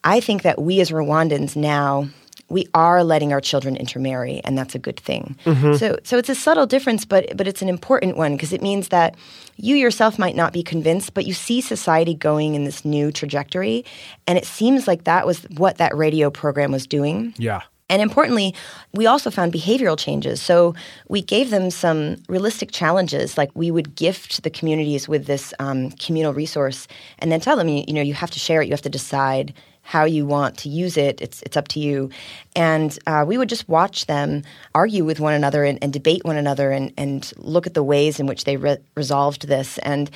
I 0.04 0.20
think 0.20 0.42
that 0.42 0.60
we 0.60 0.80
as 0.80 0.90
Rwandans 0.90 1.56
now 1.56 2.08
we 2.48 2.68
are 2.74 3.02
letting 3.02 3.32
our 3.32 3.40
children 3.40 3.76
intermarry, 3.76 4.40
and 4.44 4.56
that's 4.56 4.74
a 4.74 4.78
good 4.78 4.98
thing. 5.00 5.36
Mm-hmm. 5.44 5.74
So, 5.74 5.98
so 6.04 6.16
it's 6.16 6.28
a 6.28 6.34
subtle 6.34 6.66
difference, 6.66 7.04
but 7.04 7.36
but 7.36 7.48
it's 7.48 7.62
an 7.62 7.68
important 7.68 8.16
one 8.16 8.34
because 8.34 8.52
it 8.52 8.62
means 8.62 8.88
that 8.88 9.16
you 9.56 9.74
yourself 9.74 10.18
might 10.18 10.36
not 10.36 10.52
be 10.52 10.62
convinced, 10.62 11.14
but 11.14 11.26
you 11.26 11.34
see 11.34 11.60
society 11.60 12.14
going 12.14 12.54
in 12.54 12.64
this 12.64 12.84
new 12.84 13.10
trajectory, 13.10 13.84
and 14.26 14.38
it 14.38 14.44
seems 14.44 14.86
like 14.86 15.04
that 15.04 15.26
was 15.26 15.42
what 15.56 15.78
that 15.78 15.96
radio 15.96 16.30
program 16.30 16.70
was 16.70 16.86
doing. 16.86 17.34
Yeah. 17.36 17.62
And 17.88 18.02
importantly, 18.02 18.54
we 18.94 19.06
also 19.06 19.30
found 19.30 19.52
behavioral 19.52 19.98
changes. 19.98 20.42
So 20.42 20.74
we 21.08 21.22
gave 21.22 21.50
them 21.50 21.70
some 21.70 22.16
realistic 22.28 22.72
challenges, 22.72 23.38
like 23.38 23.50
we 23.54 23.70
would 23.70 23.94
gift 23.94 24.42
the 24.42 24.50
communities 24.50 25.08
with 25.08 25.26
this 25.26 25.54
um, 25.60 25.92
communal 25.92 26.34
resource, 26.34 26.88
and 27.20 27.30
then 27.30 27.40
tell 27.40 27.56
them, 27.56 27.68
you, 27.68 27.84
you 27.86 27.94
know, 27.94 28.02
you 28.02 28.14
have 28.14 28.30
to 28.32 28.40
share 28.40 28.60
it. 28.60 28.66
You 28.66 28.72
have 28.72 28.82
to 28.82 28.88
decide 28.88 29.54
how 29.82 30.04
you 30.04 30.26
want 30.26 30.58
to 30.58 30.68
use 30.68 30.96
it. 30.96 31.20
It's 31.20 31.42
it's 31.42 31.56
up 31.56 31.68
to 31.68 31.78
you. 31.78 32.10
And 32.56 32.98
uh, 33.06 33.24
we 33.26 33.38
would 33.38 33.48
just 33.48 33.68
watch 33.68 34.06
them 34.06 34.42
argue 34.74 35.04
with 35.04 35.20
one 35.20 35.32
another 35.32 35.62
and, 35.62 35.78
and 35.80 35.92
debate 35.92 36.24
one 36.24 36.36
another, 36.36 36.72
and 36.72 36.92
and 36.96 37.32
look 37.36 37.68
at 37.68 37.74
the 37.74 37.84
ways 37.84 38.18
in 38.18 38.26
which 38.26 38.44
they 38.44 38.56
re- 38.56 38.78
resolved 38.96 39.46
this. 39.46 39.78
And 39.78 40.10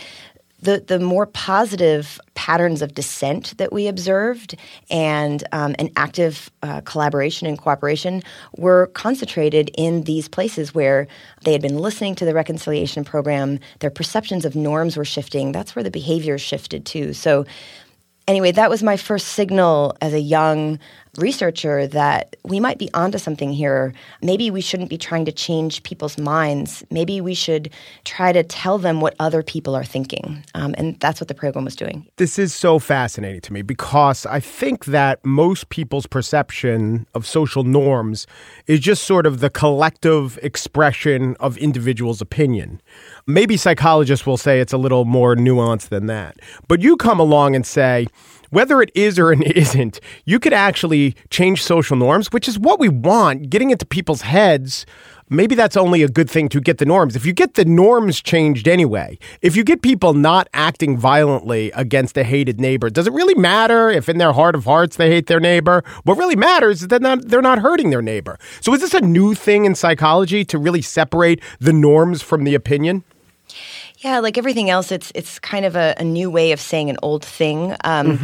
the 0.63 0.85
the 0.87 0.99
more 0.99 1.27
positive 1.27 2.21
patterns 2.35 2.83
of 2.83 2.95
dissent 2.95 3.57
that 3.59 3.73
we 3.73 3.87
observed 3.87 4.55
and 4.91 5.45
um, 5.53 5.75
an 5.79 5.91
active 5.97 6.51
uh, 6.63 6.81
collaboration 6.83 7.47
and 7.47 7.59
cooperation 7.59 8.23
were 8.57 8.89
concentrated 8.89 9.71
in 9.77 10.03
these 10.03 10.29
places 10.29 10.75
where 10.75 11.07
they 11.45 11.53
had 11.53 11.63
been 11.63 11.79
listening 11.79 12.15
to 12.15 12.25
the 12.25 12.35
reconciliation 12.35 13.05
program. 13.05 13.59
Their 13.81 13.91
perceptions 13.91 14.45
of 14.45 14.55
norms 14.55 14.97
were 14.97 15.05
shifting. 15.05 15.53
That's 15.53 15.75
where 15.75 15.83
the 15.83 15.91
behaviors 15.91 16.41
shifted 16.41 16.87
too. 16.87 17.13
So 17.13 17.47
anyway, 18.27 18.53
that 18.53 18.71
was 18.71 18.83
my 18.83 18.97
first 18.97 19.29
signal 19.29 19.97
as 20.01 20.15
a 20.15 20.21
young 20.21 20.79
researcher 21.19 21.87
that 21.89 22.37
we 22.45 22.61
might 22.61 22.79
be 22.79 22.89
onto 22.95 23.19
something 23.19 23.53
here. 23.53 23.93
Maybe 24.23 24.51
we 24.51 24.61
shouldn't 24.61 24.91
be 24.91 24.99
trying 24.99 25.25
to 25.25 25.33
change 25.33 25.83
people's 25.83 26.19
minds. 26.19 26.85
Maybe 26.91 27.21
we 27.21 27.35
should 27.35 27.71
try 28.05 28.33
to 28.33 28.43
tell 28.43 28.79
them 28.79 29.01
what 29.01 29.15
other 29.19 29.43
people 29.43 29.75
are 29.75 29.85
thinking. 29.85 30.45
Um, 30.55 30.75
and 30.79 30.99
that's 31.01 31.21
what 31.21 31.29
the 31.29 31.35
program 31.35 31.65
was 31.65 31.77
doing. 31.77 32.07
This 32.17 32.39
is 32.39 32.55
so 32.55 32.79
fascinating 32.79 33.41
to 33.43 33.53
me 33.53 33.63
because 33.63 34.25
I 34.27 34.41
think 34.41 34.87
that 34.87 35.25
most 35.25 35.69
people's 35.69 36.07
perception 36.07 37.07
of 37.15 37.27
social 37.27 37.65
norms 37.65 38.27
is 38.67 38.81
just 38.81 39.05
sort 39.05 39.27
of 39.27 39.41
the 39.41 39.51
collective 39.51 40.39
expression 40.43 41.37
of 41.41 41.57
individuals' 41.59 42.21
opinion. 42.21 42.81
Maybe 43.27 43.57
psychologists 43.57 44.27
will 44.27 44.37
say 44.37 44.61
it's 44.61 44.73
a 44.73 44.79
little 44.79 45.05
more 45.05 45.35
nuanced 45.35 45.89
than 45.89 46.07
that. 46.07 46.37
But 46.69 46.81
you 46.81 46.97
come 46.97 47.19
along 47.19 47.55
and 47.55 47.67
say, 47.67 48.07
whether 48.51 48.83
it 48.83 48.91
is 48.95 49.19
or 49.19 49.33
it 49.33 49.57
isn't, 49.57 50.01
you 50.25 50.39
could 50.39 50.53
actually 50.53 51.17
change 51.31 51.63
social 51.63 51.97
norms, 51.97 52.29
which 52.33 52.49
is 52.49 52.59
what 52.59 52.79
we 52.79 52.89
want, 52.89 53.51
getting 53.51 53.71
into 53.71 53.87
people's 53.87 54.23
heads. 54.23 54.85
Maybe 55.33 55.55
that's 55.55 55.77
only 55.77 56.03
a 56.03 56.09
good 56.09 56.29
thing 56.29 56.49
to 56.49 56.61
get 56.61 56.79
the 56.79 56.85
norms. 56.85 57.15
If 57.15 57.25
you 57.25 57.33
get 57.33 57.55
the 57.55 57.65
norms 57.65 58.21
changed 58.21 58.67
anyway, 58.67 59.17
if 59.43 59.55
you 59.55 59.63
get 59.63 59.81
people 59.81 60.13
not 60.13 60.49
acting 60.53 60.99
violently 60.99 61.71
against 61.77 62.17
a 62.17 62.25
hated 62.25 62.61
neighbor, 62.61 62.91
does 62.91 63.07
it 63.07 63.13
really 63.13 63.37
matter 63.37 63.89
if 63.89 64.09
in 64.09 64.19
their 64.19 64.33
heart 64.33 64.57
of 64.57 64.65
hearts 64.65 64.97
they 64.97 65.09
hate 65.09 65.29
their 65.29 65.39
neighbor? 65.39 65.85
What 66.03 66.19
really 66.19 66.35
matters 66.35 66.83
is 66.83 66.89
that 66.89 67.03
they're 67.29 67.41
not 67.41 67.61
hurting 67.61 67.91
their 67.91 68.03
neighbor. 68.03 68.41
So 68.61 68.75
is 68.75 68.81
this 68.81 68.93
a 68.93 69.01
new 69.01 69.35
thing 69.35 69.67
in 69.67 69.77
psychology 69.77 70.45
to 70.47 70.59
really 70.59 70.83
separate 70.83 71.41
the 71.61 71.73
norms 71.73 72.23
from 72.23 72.43
the 72.43 72.57
opinion? 72.57 73.05
Yeah, 74.03 74.21
like 74.21 74.39
everything 74.39 74.71
else, 74.71 74.91
it's 74.91 75.13
it's 75.15 75.39
kind 75.39 75.65
of 75.65 75.77
a, 75.77 75.95
a 75.99 76.05
new 76.05 76.31
way 76.31 76.53
of 76.53 76.61
saying 76.61 76.89
an 76.91 76.97
old 77.03 77.25
thing. 77.25 77.77
Um, 77.85 78.17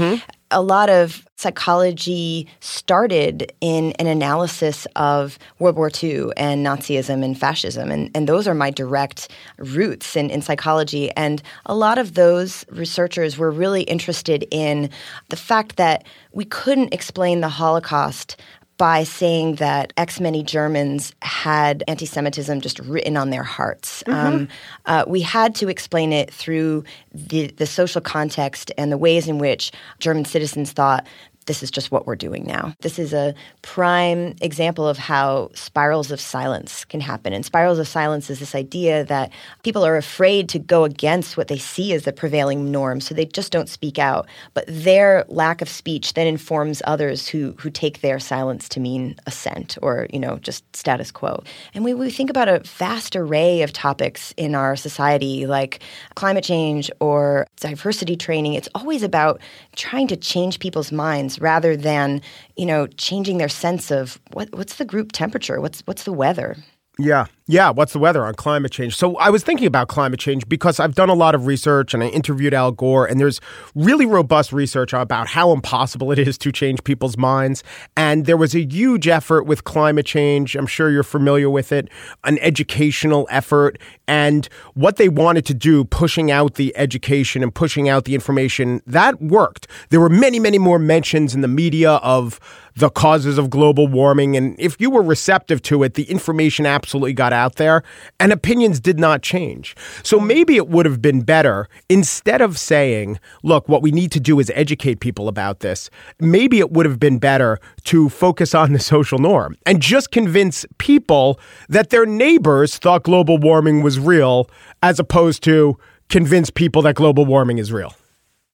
A 0.52 0.62
lot 0.62 0.88
of 0.88 1.26
psychology 1.34 2.46
started 2.60 3.52
in 3.60 3.92
an 3.98 4.06
analysis 4.06 4.86
of 4.94 5.40
World 5.58 5.74
War 5.74 5.90
II 5.90 6.30
and 6.36 6.64
Nazism 6.64 7.24
and 7.24 7.36
fascism, 7.36 7.90
and, 7.90 8.10
and 8.14 8.28
those 8.28 8.46
are 8.46 8.54
my 8.54 8.70
direct 8.70 9.28
roots 9.58 10.14
in, 10.14 10.30
in 10.30 10.42
psychology. 10.42 11.10
And 11.16 11.42
a 11.66 11.74
lot 11.74 11.98
of 11.98 12.14
those 12.14 12.64
researchers 12.70 13.36
were 13.36 13.50
really 13.50 13.82
interested 13.82 14.46
in 14.52 14.88
the 15.30 15.36
fact 15.36 15.76
that 15.78 16.04
we 16.32 16.44
couldn't 16.44 16.94
explain 16.94 17.40
the 17.40 17.48
Holocaust 17.48 18.36
by 18.78 19.04
saying 19.04 19.56
that 19.56 19.92
X 19.96 20.20
many 20.20 20.42
Germans 20.42 21.12
had 21.22 21.82
anti 21.88 22.06
Semitism 22.06 22.60
just 22.60 22.78
written 22.80 23.16
on 23.16 23.30
their 23.30 23.42
hearts. 23.42 24.02
Um, 24.06 24.48
uh, 24.86 25.04
we 25.06 25.20
had 25.20 25.54
to 25.56 25.68
explain 25.68 26.12
it 26.12 26.32
through 26.32 26.84
the, 27.12 27.48
the 27.48 27.66
social 27.66 28.00
context 28.00 28.72
and 28.76 28.92
the 28.92 28.98
ways 28.98 29.28
in 29.28 29.38
which 29.38 29.72
German 29.98 30.24
citizens 30.24 30.72
thought 30.72 31.06
this 31.46 31.62
is 31.62 31.70
just 31.70 31.90
what 31.90 32.06
we're 32.06 32.16
doing 32.16 32.44
now. 32.44 32.74
This 32.80 32.98
is 32.98 33.12
a 33.12 33.34
prime 33.62 34.34
example 34.40 34.86
of 34.86 34.98
how 34.98 35.50
spirals 35.54 36.10
of 36.10 36.20
silence 36.20 36.84
can 36.84 37.00
happen. 37.00 37.32
And 37.32 37.44
spirals 37.44 37.78
of 37.78 37.88
silence 37.88 38.28
is 38.30 38.40
this 38.40 38.54
idea 38.54 39.04
that 39.04 39.32
people 39.62 39.84
are 39.84 39.96
afraid 39.96 40.48
to 40.50 40.58
go 40.58 40.84
against 40.84 41.36
what 41.36 41.48
they 41.48 41.58
see 41.58 41.92
as 41.92 42.04
the 42.04 42.12
prevailing 42.12 42.70
norm, 42.70 43.00
so 43.00 43.14
they 43.14 43.26
just 43.26 43.52
don't 43.52 43.68
speak 43.68 43.98
out. 43.98 44.26
But 44.54 44.64
their 44.68 45.24
lack 45.28 45.62
of 45.62 45.68
speech 45.68 46.14
then 46.14 46.26
informs 46.26 46.82
others 46.84 47.28
who 47.28 47.54
who 47.58 47.70
take 47.70 48.00
their 48.00 48.18
silence 48.18 48.68
to 48.70 48.80
mean 48.80 49.16
assent 49.26 49.78
or, 49.82 50.08
you 50.12 50.18
know, 50.18 50.38
just 50.38 50.64
status 50.76 51.10
quo. 51.10 51.42
And 51.74 51.84
we, 51.84 51.94
we 51.94 52.10
think 52.10 52.30
about 52.30 52.48
a 52.48 52.60
vast 52.60 53.14
array 53.14 53.62
of 53.62 53.72
topics 53.72 54.34
in 54.36 54.54
our 54.54 54.76
society 54.76 55.46
like 55.46 55.80
climate 56.14 56.44
change 56.44 56.90
or 57.00 57.46
diversity 57.60 58.16
training. 58.16 58.54
It's 58.54 58.68
always 58.74 59.02
about 59.02 59.40
trying 59.76 60.08
to 60.08 60.16
change 60.16 60.58
people's 60.58 60.90
minds 60.90 61.35
rather 61.40 61.76
than 61.76 62.20
you 62.56 62.66
know 62.66 62.86
changing 62.86 63.38
their 63.38 63.48
sense 63.48 63.90
of 63.90 64.20
what, 64.32 64.48
what's 64.52 64.76
the 64.76 64.84
group 64.84 65.12
temperature 65.12 65.60
what's 65.60 65.80
what's 65.86 66.04
the 66.04 66.12
weather 66.12 66.56
Yeah. 66.98 67.26
Yeah. 67.48 67.70
What's 67.70 67.92
the 67.92 68.00
weather 68.00 68.24
on 68.24 68.34
climate 68.34 68.72
change? 68.72 68.96
So 68.96 69.16
I 69.18 69.30
was 69.30 69.44
thinking 69.44 69.68
about 69.68 69.86
climate 69.86 70.18
change 70.18 70.48
because 70.48 70.80
I've 70.80 70.96
done 70.96 71.08
a 71.08 71.14
lot 71.14 71.32
of 71.36 71.46
research 71.46 71.94
and 71.94 72.02
I 72.02 72.08
interviewed 72.08 72.52
Al 72.52 72.72
Gore, 72.72 73.06
and 73.06 73.20
there's 73.20 73.40
really 73.76 74.04
robust 74.04 74.52
research 74.52 74.92
about 74.92 75.28
how 75.28 75.52
impossible 75.52 76.10
it 76.10 76.18
is 76.18 76.36
to 76.38 76.50
change 76.50 76.82
people's 76.82 77.16
minds. 77.16 77.62
And 77.96 78.26
there 78.26 78.36
was 78.36 78.56
a 78.56 78.66
huge 78.66 79.06
effort 79.06 79.44
with 79.44 79.62
climate 79.62 80.06
change. 80.06 80.56
I'm 80.56 80.66
sure 80.66 80.90
you're 80.90 81.04
familiar 81.04 81.48
with 81.48 81.70
it, 81.70 81.88
an 82.24 82.40
educational 82.40 83.28
effort. 83.30 83.78
And 84.08 84.48
what 84.74 84.96
they 84.96 85.08
wanted 85.08 85.46
to 85.46 85.54
do, 85.54 85.84
pushing 85.84 86.32
out 86.32 86.54
the 86.56 86.76
education 86.76 87.44
and 87.44 87.54
pushing 87.54 87.88
out 87.88 88.06
the 88.06 88.16
information, 88.16 88.82
that 88.88 89.22
worked. 89.22 89.68
There 89.90 90.00
were 90.00 90.08
many, 90.08 90.40
many 90.40 90.58
more 90.58 90.80
mentions 90.80 91.32
in 91.32 91.42
the 91.42 91.48
media 91.48 91.92
of 91.96 92.40
the 92.76 92.90
causes 92.90 93.38
of 93.38 93.48
global 93.48 93.88
warming. 93.88 94.36
And 94.36 94.54
if 94.58 94.76
you 94.78 94.90
were 94.90 95.02
receptive 95.02 95.62
to 95.62 95.82
it, 95.82 95.94
the 95.94 96.04
information 96.04 96.66
absolutely 96.66 97.14
got 97.14 97.32
out 97.36 97.56
there 97.56 97.82
and 98.18 98.32
opinions 98.32 98.80
did 98.80 98.98
not 98.98 99.22
change. 99.22 99.76
So 100.02 100.18
maybe 100.18 100.56
it 100.56 100.68
would 100.68 100.86
have 100.86 101.00
been 101.00 101.20
better 101.22 101.68
instead 101.88 102.40
of 102.40 102.58
saying, 102.58 103.20
look, 103.42 103.68
what 103.68 103.82
we 103.82 103.92
need 103.92 104.10
to 104.12 104.20
do 104.20 104.40
is 104.40 104.50
educate 104.54 105.00
people 105.00 105.28
about 105.28 105.60
this. 105.60 105.90
Maybe 106.18 106.58
it 106.58 106.72
would 106.72 106.86
have 106.86 106.98
been 106.98 107.18
better 107.18 107.58
to 107.84 108.08
focus 108.08 108.54
on 108.54 108.72
the 108.72 108.80
social 108.80 109.18
norm 109.18 109.56
and 109.66 109.80
just 109.80 110.10
convince 110.10 110.66
people 110.78 111.38
that 111.68 111.90
their 111.90 112.06
neighbors 112.06 112.78
thought 112.78 113.04
global 113.04 113.38
warming 113.38 113.82
was 113.82 113.98
real 113.98 114.48
as 114.82 114.98
opposed 114.98 115.42
to 115.44 115.76
convince 116.08 116.50
people 116.50 116.82
that 116.82 116.94
global 116.94 117.26
warming 117.26 117.58
is 117.58 117.72
real. 117.72 117.94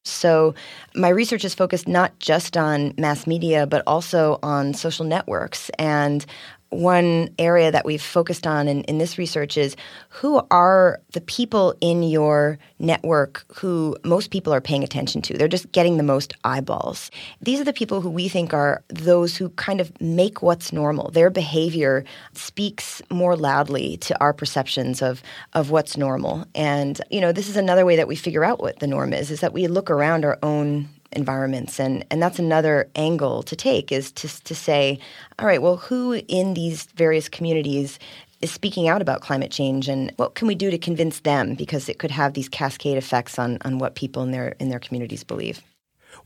So, 0.05 0.55
my 0.97 1.11
research 1.11 1.45
is 1.45 1.55
focused 1.55 1.87
not 1.87 2.19
just 2.19 2.57
on 2.57 2.93
mass 2.99 3.27
media, 3.27 3.67
but 3.69 3.85
also 3.87 4.39
on 4.43 4.75
social 4.75 5.05
networks. 5.05 5.71
And 5.79 6.27
one 6.73 7.29
area 7.39 7.71
that 7.71 7.85
we've 7.85 8.03
focused 8.03 8.47
on 8.47 8.67
in, 8.67 8.83
in 8.85 8.97
this 8.97 9.19
research 9.19 9.59
is 9.59 9.77
who 10.09 10.41
are 10.51 11.01
the 11.13 11.21
people 11.21 11.75
in 11.81 12.03
your 12.03 12.59
network 12.79 13.45
who 13.55 13.97
most 14.05 14.31
people 14.31 14.55
are 14.55 14.61
paying 14.61 14.83
attention 14.83 15.21
to. 15.23 15.37
They're 15.37 15.49
just 15.49 15.71
getting 15.73 15.99
the 15.99 16.03
most 16.03 16.33
eyeballs. 16.45 17.11
These 17.43 17.61
are 17.61 17.65
the 17.65 17.75
people 17.75 18.01
who 18.01 18.09
we 18.09 18.29
think 18.29 18.55
are 18.55 18.83
those 18.89 19.37
who 19.37 19.51
kind 19.51 19.81
of 19.81 19.93
make 20.01 20.41
what's 20.41 20.73
normal. 20.73 21.11
Their 21.11 21.29
behavior 21.29 22.05
speaks 22.33 23.03
more 23.11 23.37
loudly 23.37 23.99
to 23.99 24.19
our 24.21 24.33
perceptions 24.33 25.03
of, 25.03 25.23
of 25.53 25.71
what's 25.71 25.99
normal. 25.99 26.47
And, 26.55 27.01
you 27.11 27.21
know, 27.21 27.33
this 27.33 27.49
is 27.49 27.57
another 27.57 27.85
way 27.85 27.97
that 27.97 28.09
we 28.09 28.17
figure 28.17 28.45
out 28.45 28.61
what 28.61 28.79
the 28.79 28.87
norm 28.87 29.13
is, 29.13 29.31
is 29.31 29.41
that 29.41 29.53
we 29.53 29.67
look 29.67 29.91
around 29.91 30.25
our 30.25 30.39
own 30.43 30.89
environments 31.13 31.79
and 31.79 32.05
and 32.11 32.23
that's 32.23 32.39
another 32.39 32.89
angle 32.97 33.43
to 33.43 33.57
take 33.57 33.93
is 33.93 34.13
to 34.13 34.29
to 34.45 34.55
say 34.55 34.99
all 35.39 35.47
right 35.47 35.63
well 35.63 35.77
who 35.77 36.15
in 36.29 36.55
these 36.55 36.85
various 36.97 37.29
communities 37.29 37.99
is 38.41 38.51
speaking 38.51 38.89
out 38.89 39.01
about 39.01 39.21
climate 39.21 39.51
change 39.51 39.89
and 39.89 40.13
what 40.17 40.35
can 40.35 40.49
we 40.49 40.55
do 40.55 40.71
to 40.71 40.79
convince 40.79 41.21
them 41.21 41.55
because 41.55 41.89
it 41.89 41.99
could 41.99 42.11
have 42.11 42.35
these 42.35 42.49
cascade 42.49 42.97
effects 42.97 43.39
on 43.39 43.59
on 43.63 43.79
what 43.79 43.95
people 43.95 44.23
in 44.23 44.31
their 44.31 44.49
in 44.59 44.69
their 44.69 44.81
communities 44.81 45.25
believe 45.25 45.63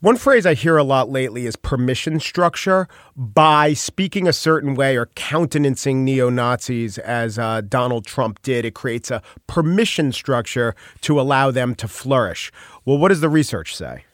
one 0.01 0.17
phrase 0.17 0.45
I 0.45 0.55
hear 0.55 0.77
a 0.77 0.85
lot 0.85 1.09
lately 1.09 1.47
is 1.47 1.57
permission 1.57 2.21
structure. 2.21 2.89
By 3.17 3.73
speaking 3.73 4.29
a 4.29 4.33
certain 4.33 4.75
way 4.75 4.97
or 4.97 5.07
countenancing 5.15 6.05
neo 6.05 6.29
Nazis, 6.29 6.99
as 6.99 7.39
uh, 7.39 7.63
Donald 7.63 8.05
Trump 8.05 8.43
did, 8.43 8.65
it 8.65 8.75
creates 8.75 9.11
a 9.11 9.23
permission 9.47 10.13
structure 10.13 10.75
to 11.03 11.21
allow 11.21 11.51
them 11.51 11.75
to 11.77 11.89
flourish. 11.89 12.53
Well, 12.85 12.99
what 12.99 13.09
does 13.09 13.21
the 13.21 13.29
research 13.29 13.75
say? 13.77 14.05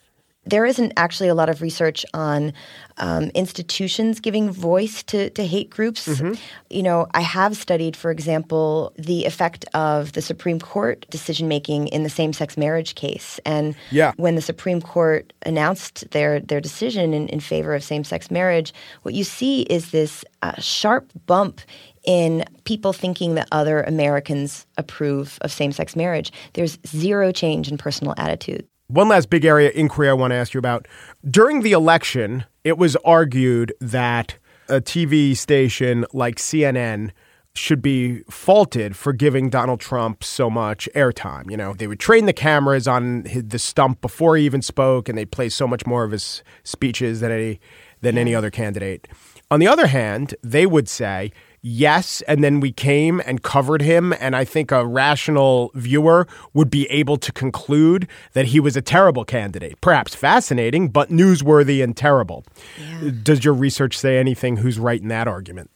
There 0.45 0.65
isn't 0.65 0.93
actually 0.97 1.29
a 1.29 1.35
lot 1.35 1.49
of 1.49 1.61
research 1.61 2.05
on 2.13 2.53
um, 2.97 3.31
institutions 3.33 4.19
giving 4.19 4.51
voice 4.51 5.01
to, 5.03 5.29
to 5.31 5.45
hate 5.45 5.69
groups. 5.69 6.07
Mm-hmm. 6.07 6.33
You 6.69 6.83
know, 6.83 7.07
I 7.13 7.21
have 7.21 7.55
studied, 7.55 7.95
for 7.95 8.11
example, 8.11 8.93
the 8.97 9.25
effect 9.25 9.65
of 9.73 10.11
the 10.13 10.21
Supreme 10.21 10.59
Court 10.59 11.05
decision 11.09 11.47
making 11.47 11.87
in 11.87 12.03
the 12.03 12.09
same 12.09 12.33
sex 12.33 12.57
marriage 12.57 12.95
case. 12.95 13.39
And 13.45 13.75
yeah. 13.89 14.13
when 14.17 14.35
the 14.35 14.41
Supreme 14.41 14.81
Court 14.81 15.33
announced 15.45 16.09
their, 16.11 16.39
their 16.39 16.61
decision 16.61 17.13
in, 17.13 17.27
in 17.29 17.39
favor 17.39 17.73
of 17.73 17.83
same 17.83 18.03
sex 18.03 18.29
marriage, 18.29 18.73
what 19.03 19.13
you 19.13 19.23
see 19.23 19.61
is 19.63 19.91
this 19.91 20.25
uh, 20.41 20.59
sharp 20.59 21.11
bump 21.25 21.61
in 22.03 22.43
people 22.65 22.91
thinking 22.91 23.35
that 23.35 23.47
other 23.51 23.81
Americans 23.81 24.65
approve 24.77 25.37
of 25.41 25.51
same 25.51 25.71
sex 25.71 25.95
marriage. 25.95 26.33
There's 26.51 26.77
zero 26.85 27.31
change 27.31 27.71
in 27.71 27.77
personal 27.77 28.13
attitude. 28.17 28.67
One 28.87 29.07
last 29.07 29.29
big 29.29 29.45
area 29.45 29.71
inquiry 29.71 30.09
I 30.09 30.13
want 30.13 30.31
to 30.31 30.35
ask 30.35 30.53
you 30.53 30.59
about. 30.59 30.87
During 31.29 31.61
the 31.61 31.71
election, 31.71 32.45
it 32.63 32.77
was 32.77 32.95
argued 32.97 33.73
that 33.79 34.37
a 34.69 34.81
TV 34.81 35.35
station 35.35 36.05
like 36.13 36.35
CNN 36.35 37.11
should 37.55 37.81
be 37.81 38.19
faulted 38.29 38.95
for 38.95 39.13
giving 39.13 39.49
Donald 39.49 39.79
Trump 39.79 40.23
so 40.23 40.49
much 40.49 40.89
airtime. 40.95 41.49
You 41.51 41.57
know, 41.57 41.73
they 41.73 41.87
would 41.87 41.99
train 41.99 42.25
the 42.25 42.33
cameras 42.33 42.87
on 42.87 43.25
his, 43.25 43.43
the 43.45 43.59
stump 43.59 44.01
before 44.01 44.35
he 44.37 44.45
even 44.45 44.61
spoke, 44.61 45.07
and 45.07 45.17
they 45.17 45.25
play 45.25 45.49
so 45.49 45.67
much 45.67 45.85
more 45.85 46.03
of 46.03 46.11
his 46.11 46.43
speeches 46.63 47.19
than 47.19 47.31
any 47.31 47.59
than 48.01 48.17
any 48.17 48.35
other 48.35 48.49
candidate. 48.49 49.07
On 49.51 49.59
the 49.59 49.67
other 49.67 49.87
hand, 49.87 50.35
they 50.43 50.65
would 50.65 50.89
say 50.89 51.31
yes, 51.63 52.21
and 52.27 52.43
then 52.43 52.59
we 52.59 52.71
came 52.71 53.21
and 53.25 53.41
covered 53.41 53.81
him. 53.81 54.13
And 54.19 54.35
I 54.35 54.45
think 54.45 54.71
a 54.71 54.85
rational 54.85 55.71
viewer 55.73 56.27
would 56.53 56.69
be 56.69 56.85
able 56.91 57.17
to 57.17 57.31
conclude 57.31 58.07
that 58.33 58.45
he 58.45 58.59
was 58.59 58.77
a 58.77 58.81
terrible 58.81 59.25
candidate. 59.25 59.81
Perhaps 59.81 60.13
fascinating, 60.13 60.89
but 60.89 61.09
newsworthy 61.09 61.83
and 61.83 61.97
terrible. 61.97 62.45
Yeah. 62.79 63.11
Does 63.23 63.43
your 63.43 63.55
research 63.55 63.97
say 63.97 64.19
anything 64.19 64.57
who's 64.57 64.77
right 64.77 65.01
in 65.01 65.07
that 65.07 65.27
argument? 65.27 65.71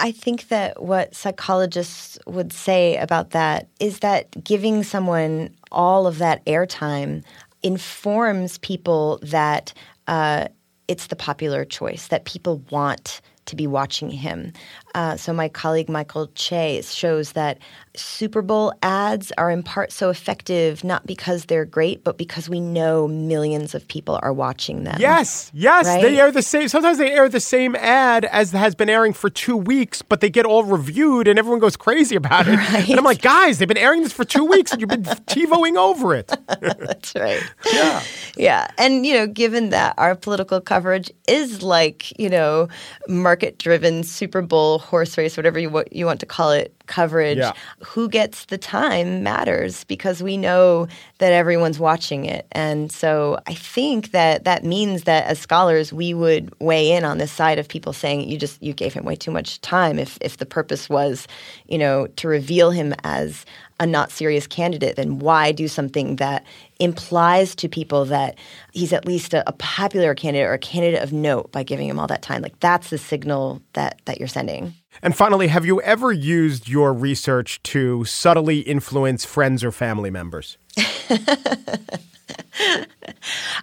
I 0.00 0.12
think 0.12 0.48
that 0.48 0.82
what 0.82 1.14
psychologists 1.14 2.18
would 2.26 2.54
say 2.54 2.96
about 2.96 3.30
that 3.30 3.68
is 3.78 3.98
that 3.98 4.42
giving 4.42 4.82
someone 4.82 5.54
all 5.70 6.06
of 6.06 6.18
that 6.18 6.44
airtime 6.46 7.22
informs 7.62 8.56
people 8.58 9.18
that 9.22 9.74
uh, 10.06 10.48
it's 10.88 11.08
the 11.08 11.16
popular 11.16 11.66
choice, 11.66 12.08
that 12.08 12.24
people 12.24 12.64
want 12.70 13.20
to 13.46 13.56
be 13.56 13.66
watching 13.66 14.10
him. 14.10 14.52
Uh, 14.94 15.16
so 15.16 15.32
my 15.32 15.48
colleague 15.48 15.88
Michael 15.88 16.28
Chwe 16.28 16.82
shows 16.94 17.32
that 17.32 17.58
Super 17.96 18.40
Bowl 18.40 18.72
ads 18.82 19.32
are 19.36 19.50
in 19.50 19.62
part 19.62 19.90
so 19.90 20.10
effective 20.10 20.84
not 20.84 21.06
because 21.06 21.46
they're 21.46 21.64
great, 21.64 22.04
but 22.04 22.16
because 22.16 22.48
we 22.48 22.60
know 22.60 23.08
millions 23.08 23.74
of 23.74 23.86
people 23.88 24.18
are 24.22 24.32
watching 24.32 24.84
them. 24.84 24.96
Yes, 24.98 25.50
yes, 25.52 25.86
right? 25.86 26.02
they 26.02 26.20
air 26.20 26.30
the 26.30 26.42
same. 26.42 26.68
Sometimes 26.68 26.98
they 26.98 27.10
air 27.10 27.28
the 27.28 27.40
same 27.40 27.74
ad 27.76 28.24
as 28.26 28.52
has 28.52 28.74
been 28.74 28.88
airing 28.88 29.12
for 29.12 29.28
two 29.28 29.56
weeks, 29.56 30.02
but 30.02 30.20
they 30.20 30.30
get 30.30 30.46
all 30.46 30.62
reviewed 30.62 31.26
and 31.26 31.38
everyone 31.38 31.58
goes 31.58 31.76
crazy 31.76 32.16
about 32.16 32.46
it. 32.46 32.58
Right. 32.70 32.88
And 32.88 32.98
I'm 32.98 33.04
like, 33.04 33.22
guys, 33.22 33.58
they've 33.58 33.66
been 33.66 33.78
airing 33.78 34.02
this 34.02 34.12
for 34.12 34.24
two 34.24 34.44
weeks 34.44 34.70
and 34.70 34.80
you've 34.80 34.90
been 34.90 35.02
TiVoing 35.26 35.76
over 35.76 36.14
it. 36.14 36.26
That's 36.60 37.14
right. 37.14 37.42
Yeah, 37.72 38.02
yeah, 38.36 38.70
and 38.76 39.06
you 39.06 39.14
know, 39.14 39.26
given 39.26 39.70
that 39.70 39.94
our 39.96 40.14
political 40.14 40.60
coverage 40.60 41.10
is 41.26 41.62
like 41.62 42.18
you 42.18 42.28
know 42.28 42.68
market-driven 43.08 44.04
Super 44.04 44.42
Bowl 44.42 44.79
horse 44.80 45.16
race, 45.16 45.36
whatever 45.36 45.58
you 45.58 45.70
what 45.70 45.92
you 45.92 46.06
want 46.06 46.20
to 46.20 46.26
call 46.26 46.50
it, 46.50 46.74
coverage. 46.90 47.38
Yeah. 47.38 47.52
Who 47.84 48.08
gets 48.08 48.44
the 48.46 48.58
time 48.58 49.22
matters 49.22 49.84
because 49.84 50.22
we 50.22 50.36
know 50.36 50.88
that 51.18 51.32
everyone's 51.32 51.78
watching 51.78 52.26
it, 52.26 52.46
and 52.52 52.92
so 52.92 53.38
I 53.46 53.54
think 53.54 54.10
that 54.10 54.44
that 54.44 54.64
means 54.64 55.04
that 55.04 55.24
as 55.26 55.38
scholars 55.38 55.92
we 55.92 56.12
would 56.12 56.52
weigh 56.60 56.90
in 56.92 57.04
on 57.04 57.18
this 57.18 57.32
side 57.32 57.58
of 57.58 57.68
people 57.68 57.92
saying 57.92 58.28
you 58.28 58.36
just 58.36 58.62
you 58.62 58.74
gave 58.74 58.92
him 58.92 59.04
way 59.04 59.16
too 59.16 59.30
much 59.30 59.60
time 59.62 59.98
if 59.98 60.18
if 60.20 60.36
the 60.36 60.46
purpose 60.46 60.90
was, 60.90 61.26
you 61.68 61.78
know, 61.78 62.08
to 62.16 62.28
reveal 62.28 62.70
him 62.70 62.92
as 63.04 63.46
a 63.80 63.86
not 63.86 64.10
serious 64.10 64.46
candidate, 64.46 64.96
then 64.96 65.18
why 65.18 65.52
do 65.52 65.66
something 65.66 66.16
that 66.16 66.44
implies 66.78 67.54
to 67.56 67.68
people 67.68 68.04
that 68.04 68.36
he's 68.72 68.92
at 68.92 69.06
least 69.06 69.32
a, 69.32 69.48
a, 69.48 69.52
popular 69.52 70.14
candidate 70.14 70.46
or 70.46 70.52
a 70.52 70.58
candidate 70.58 71.02
of 71.02 71.14
note 71.14 71.50
by 71.50 71.62
giving 71.62 71.88
him 71.88 71.98
all 71.98 72.06
that 72.06 72.20
time? 72.20 72.42
Like 72.42 72.60
that's 72.60 72.90
the 72.90 72.98
signal 72.98 73.62
that 73.72 74.02
that 74.04 74.18
you're 74.18 74.28
sending. 74.28 74.74
And 75.02 75.16
finally, 75.16 75.48
have 75.48 75.64
you 75.64 75.80
ever 75.82 76.12
used 76.12 76.68
your 76.68 76.92
research 76.92 77.62
to 77.64 78.04
subtly 78.04 78.60
influence 78.60 79.24
friends 79.24 79.64
or 79.64 79.72
family 79.72 80.10
members? 80.10 80.58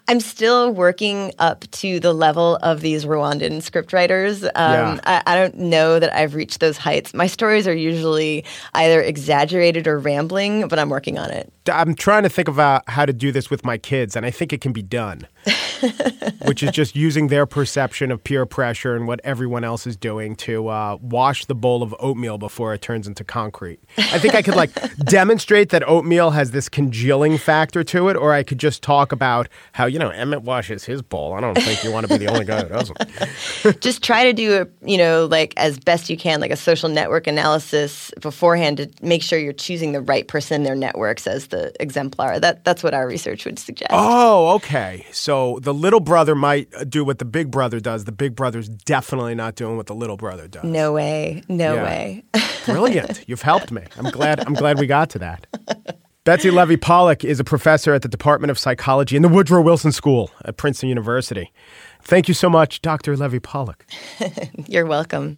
I'm 0.07 0.19
still 0.19 0.71
working 0.71 1.33
up 1.39 1.69
to 1.71 1.99
the 1.99 2.13
level 2.13 2.57
of 2.57 2.81
these 2.81 3.05
Rwandan 3.05 3.57
scriptwriters. 3.57 4.43
Um, 4.43 4.51
yeah. 4.55 4.99
I, 5.03 5.23
I, 5.25 5.35
don't 5.35 5.57
know 5.57 5.99
that 5.99 6.13
I've 6.13 6.33
reached 6.33 6.59
those 6.61 6.77
heights. 6.77 7.13
My 7.13 7.27
stories 7.27 7.67
are 7.67 7.75
usually 7.75 8.45
either 8.73 9.01
exaggerated 9.01 9.87
or 9.87 9.99
rambling, 9.99 10.67
but 10.69 10.79
I'm 10.79 10.89
working 10.89 11.17
on 11.17 11.29
it. 11.31 11.51
I'm 11.67 11.93
trying 11.95 12.23
to 12.23 12.29
think 12.29 12.47
about 12.47 12.89
how 12.89 13.05
to 13.05 13.13
do 13.13 13.31
this 13.31 13.49
with 13.49 13.65
my 13.65 13.77
kids, 13.77 14.15
and 14.15 14.25
I 14.25 14.31
think 14.31 14.53
it 14.53 14.61
can 14.61 14.71
be 14.71 14.81
done. 14.81 15.27
which 16.45 16.63
is 16.63 16.71
just 16.71 16.95
using 16.95 17.27
their 17.27 17.45
perception 17.45 18.11
of 18.11 18.23
peer 18.23 18.45
pressure 18.45 18.95
and 18.95 19.07
what 19.07 19.19
everyone 19.23 19.63
else 19.63 19.87
is 19.87 19.95
doing 19.95 20.35
to 20.35 20.67
uh, 20.67 20.97
wash 21.01 21.45
the 21.45 21.55
bowl 21.55 21.83
of 21.83 21.95
oatmeal 21.99 22.37
before 22.37 22.73
it 22.73 22.81
turns 22.81 23.07
into 23.07 23.23
concrete. 23.23 23.79
I 23.97 24.19
think 24.19 24.35
I 24.35 24.41
could 24.41 24.55
like 24.55 24.71
demonstrate 24.97 25.69
that 25.69 25.87
oatmeal 25.87 26.31
has 26.31 26.51
this 26.51 26.69
congealing 26.69 27.37
factor 27.37 27.83
to 27.85 28.09
it, 28.09 28.15
or 28.15 28.33
I 28.33 28.43
could 28.43 28.59
just 28.59 28.81
talk 28.81 29.11
about 29.11 29.47
how 29.73 29.85
you 29.85 29.99
know 29.99 30.09
Emmett 30.09 30.41
washes 30.43 30.85
his 30.85 31.01
bowl. 31.01 31.33
I 31.33 31.41
don't 31.41 31.55
think 31.55 31.83
you 31.83 31.91
want 31.91 32.07
to 32.07 32.17
be 32.17 32.25
the 32.25 32.31
only 32.31 32.45
guy 32.45 32.63
who 32.63 32.69
doesn't. 32.69 33.81
just 33.81 34.03
try 34.03 34.23
to 34.23 34.33
do 34.33 34.53
it, 34.53 34.71
you 34.83 34.97
know, 34.97 35.25
like 35.25 35.53
as 35.57 35.79
best 35.79 36.09
you 36.09 36.17
can, 36.17 36.39
like 36.39 36.51
a 36.51 36.57
social 36.57 36.89
network 36.89 37.27
analysis 37.27 38.11
beforehand 38.21 38.77
to 38.77 38.89
make 39.01 39.21
sure 39.21 39.39
you're 39.39 39.53
choosing 39.53 39.91
the 39.91 40.01
right 40.01 40.27
person 40.27 40.55
in 40.57 40.63
their 40.63 40.75
networks 40.75 41.27
as 41.27 41.47
the 41.47 41.71
exemplar. 41.79 42.39
That 42.39 42.63
that's 42.63 42.83
what 42.83 42.93
our 42.93 43.07
research 43.07 43.45
would 43.45 43.59
suggest. 43.59 43.91
Oh, 43.91 44.55
okay. 44.55 45.05
So 45.11 45.59
the 45.67 45.73
little 45.73 45.99
brother 45.99 46.33
might 46.33 46.69
do 46.89 47.03
what 47.03 47.19
the 47.19 47.25
big 47.25 47.51
brother 47.51 47.81
does. 47.81 48.05
The 48.05 48.13
big 48.13 48.37
brother's 48.37 48.69
definitely 48.69 49.35
not 49.35 49.55
doing 49.55 49.75
what 49.75 49.87
the 49.87 49.93
little 49.93 50.15
brother 50.15 50.47
does. 50.47 50.63
No 50.63 50.93
way. 50.93 51.43
No 51.49 51.75
yeah. 51.75 51.83
way. 51.83 52.23
Brilliant. 52.65 53.25
You've 53.27 53.41
helped 53.41 53.69
me. 53.69 53.83
I'm 53.97 54.09
glad 54.09 54.39
I'm 54.47 54.53
glad 54.53 54.79
we 54.79 54.87
got 54.87 55.09
to 55.09 55.19
that. 55.19 55.45
Betsy 56.23 56.51
Levy 56.51 56.77
Paluck 56.77 57.25
is 57.25 57.41
a 57.41 57.43
professor 57.43 57.93
at 57.93 58.01
the 58.01 58.07
Department 58.07 58.49
of 58.49 58.57
Psychology 58.57 59.17
in 59.17 59.23
the 59.23 59.27
Woodrow 59.27 59.61
Wilson 59.61 59.91
School 59.91 60.31
at 60.45 60.55
Princeton 60.55 60.87
University. 60.87 61.51
Thank 62.01 62.29
you 62.29 62.33
so 62.33 62.49
much, 62.49 62.81
Dr. 62.81 63.17
Levy 63.17 63.41
Paluck. 63.41 63.81
You're 64.69 64.85
welcome. 64.85 65.37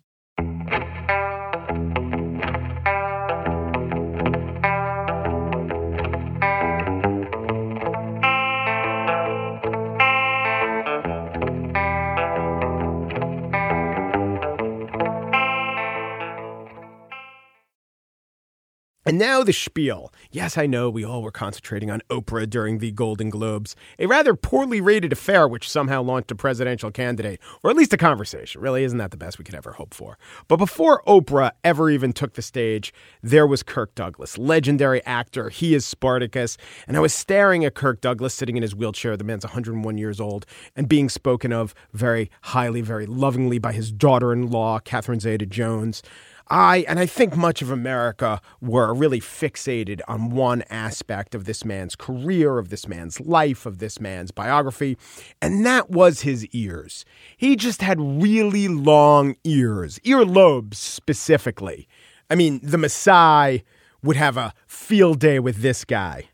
And 19.05 19.17
now 19.17 19.43
the 19.43 19.53
spiel. 19.53 20.11
Yes, 20.29 20.57
I 20.57 20.65
know 20.65 20.89
we 20.89 21.05
all 21.05 21.21
were 21.21 21.31
concentrating 21.31 21.89
on 21.89 22.01
Oprah 22.09 22.49
during 22.49 22.79
the 22.79 22.91
Golden 22.91 23.29
Globes, 23.29 23.73
a 23.97 24.07
rather 24.07 24.35
poorly 24.35 24.81
rated 24.81 25.13
affair 25.13 25.47
which 25.47 25.69
somehow 25.69 26.01
launched 26.01 26.31
a 26.31 26.35
presidential 26.35 26.91
candidate, 26.91 27.39
or 27.63 27.71
at 27.71 27.77
least 27.77 27.93
a 27.93 27.97
conversation. 27.97 28.59
Really, 28.59 28.83
isn't 28.83 28.97
that 28.97 29.11
the 29.11 29.17
best 29.17 29.39
we 29.39 29.45
could 29.45 29.55
ever 29.55 29.71
hope 29.71 29.93
for? 29.93 30.17
But 30.49 30.57
before 30.57 31.01
Oprah 31.07 31.51
ever 31.63 31.89
even 31.89 32.11
took 32.11 32.33
the 32.33 32.41
stage, 32.41 32.93
there 33.23 33.47
was 33.47 33.63
Kirk 33.63 33.95
Douglas, 33.95 34.37
legendary 34.37 35.03
actor. 35.05 35.47
He 35.47 35.73
is 35.73 35.85
Spartacus. 35.85 36.57
And 36.85 36.97
I 36.97 36.99
was 36.99 37.13
staring 37.13 37.63
at 37.63 37.75
Kirk 37.75 38.01
Douglas 38.01 38.33
sitting 38.33 38.57
in 38.57 38.63
his 38.63 38.75
wheelchair. 38.75 39.15
The 39.15 39.23
man's 39.23 39.45
101 39.45 39.97
years 39.97 40.19
old 40.19 40.45
and 40.75 40.89
being 40.89 41.07
spoken 41.07 41.53
of 41.53 41.73
very 41.93 42.29
highly, 42.41 42.81
very 42.81 43.05
lovingly 43.05 43.59
by 43.59 43.71
his 43.71 43.93
daughter 43.93 44.33
in 44.33 44.51
law, 44.51 44.79
Catherine 44.79 45.21
Zeta 45.21 45.45
Jones. 45.45 46.03
I, 46.49 46.83
and 46.87 46.99
I 46.99 47.05
think 47.05 47.37
much 47.37 47.61
of 47.61 47.69
America 47.69 48.41
were 48.59 48.93
really 48.93 49.19
fixated 49.19 50.01
on 50.07 50.31
one 50.31 50.63
aspect 50.69 51.35
of 51.35 51.45
this 51.45 51.63
man's 51.63 51.95
career, 51.95 52.57
of 52.57 52.69
this 52.69 52.87
man's 52.87 53.19
life, 53.19 53.67
of 53.67 53.77
this 53.77 53.99
man's 53.99 54.31
biography, 54.31 54.97
and 55.41 55.63
that 55.65 55.91
was 55.91 56.21
his 56.21 56.47
ears. 56.47 57.05
He 57.37 57.55
just 57.55 57.83
had 57.83 57.99
really 57.99 58.67
long 58.67 59.35
ears, 59.43 59.99
earlobes 59.99 60.75
specifically. 60.75 61.87
I 62.31 62.35
mean, 62.35 62.59
the 62.63 62.77
Maasai 62.77 63.63
would 64.01 64.15
have 64.15 64.37
a 64.37 64.53
field 64.65 65.19
day 65.19 65.39
with 65.39 65.57
this 65.57 65.85
guy. 65.85 66.29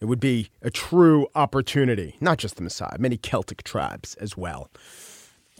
It 0.00 0.06
would 0.06 0.20
be 0.20 0.50
a 0.60 0.70
true 0.70 1.26
opportunity, 1.34 2.16
not 2.20 2.36
just 2.36 2.56
the 2.56 2.62
Maasai, 2.62 2.98
many 2.98 3.16
Celtic 3.16 3.62
tribes 3.62 4.14
as 4.16 4.36
well 4.36 4.68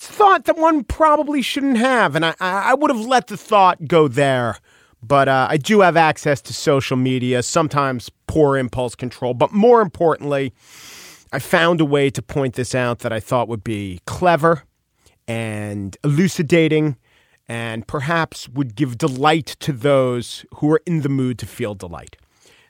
thought 0.07 0.45
that 0.45 0.57
one 0.57 0.85
probably 0.85 1.43
shouldn't 1.43 1.79
have, 1.79 2.15
and 2.15 2.25
I, 2.25 2.35
I 2.41 2.75
would 2.75 2.91
have 2.91 3.05
let 3.05 3.29
the 3.29 3.37
thought 3.37 3.87
go 3.87 4.09
there. 4.09 4.59
But 5.03 5.29
uh, 5.29 5.47
I 5.51 5.59
do 5.59 5.81
have 5.81 5.97
access 5.97 6.41
to 6.43 6.55
social 6.55 6.97
media, 6.97 7.43
sometimes 7.43 8.11
poor 8.27 8.57
impulse 8.57 8.95
control. 8.95 9.35
But 9.35 9.53
more 9.53 9.83
importantly, 9.83 10.55
I 11.31 11.39
found 11.41 11.81
a 11.81 11.85
way 11.85 12.09
to 12.11 12.23
point 12.23 12.55
this 12.55 12.75
out 12.75 13.01
that 13.01 13.13
I 13.13 13.21
thought 13.21 13.49
would 13.49 13.65
be 13.65 14.01
clever 14.07 14.63
and 15.29 15.97
elucidating 16.05 16.97
and 17.47 17.87
perhaps 17.87 18.49
would 18.49 18.75
give 18.75 18.97
delight 18.97 19.57
to 19.61 19.73
those 19.73 20.47
who 20.57 20.73
are 20.73 20.81
in 20.87 21.03
the 21.03 21.09
mood 21.11 21.39
to 21.41 21.47
feel 21.47 21.75
delight. 21.75 22.17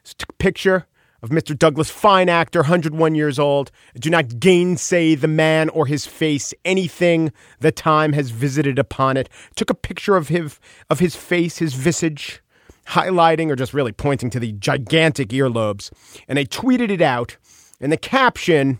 So, 0.02 0.14
picture 0.38 0.86
of 1.24 1.30
Mr. 1.30 1.58
Douglas, 1.58 1.88
fine 1.88 2.28
actor, 2.28 2.60
101 2.60 3.14
years 3.14 3.38
old. 3.38 3.70
Do 3.98 4.10
not 4.10 4.38
gainsay 4.38 5.14
the 5.14 5.26
man 5.26 5.70
or 5.70 5.86
his 5.86 6.04
face, 6.04 6.52
anything 6.66 7.32
the 7.60 7.72
time 7.72 8.12
has 8.12 8.30
visited 8.30 8.78
upon 8.78 9.16
it. 9.16 9.30
Took 9.56 9.70
a 9.70 9.74
picture 9.74 10.16
of 10.16 10.28
his, 10.28 10.60
of 10.90 10.98
his 10.98 11.16
face, 11.16 11.56
his 11.56 11.72
visage, 11.72 12.42
highlighting 12.88 13.48
or 13.48 13.56
just 13.56 13.72
really 13.72 13.90
pointing 13.90 14.28
to 14.30 14.38
the 14.38 14.52
gigantic 14.52 15.30
earlobes. 15.30 15.90
And 16.28 16.36
they 16.36 16.44
tweeted 16.44 16.90
it 16.90 17.00
out. 17.00 17.38
And 17.80 17.90
the 17.90 17.96
caption 17.96 18.78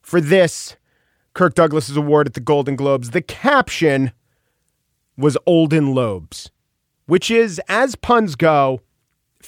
for 0.00 0.20
this 0.20 0.76
Kirk 1.34 1.54
Douglas's 1.54 1.96
award 1.96 2.28
at 2.28 2.34
the 2.34 2.40
Golden 2.40 2.76
Globes, 2.76 3.10
the 3.10 3.20
caption 3.20 4.12
was 5.16 5.36
Olden 5.44 5.92
Lobes, 5.92 6.52
which 7.06 7.32
is, 7.32 7.60
as 7.68 7.96
puns 7.96 8.36
go, 8.36 8.80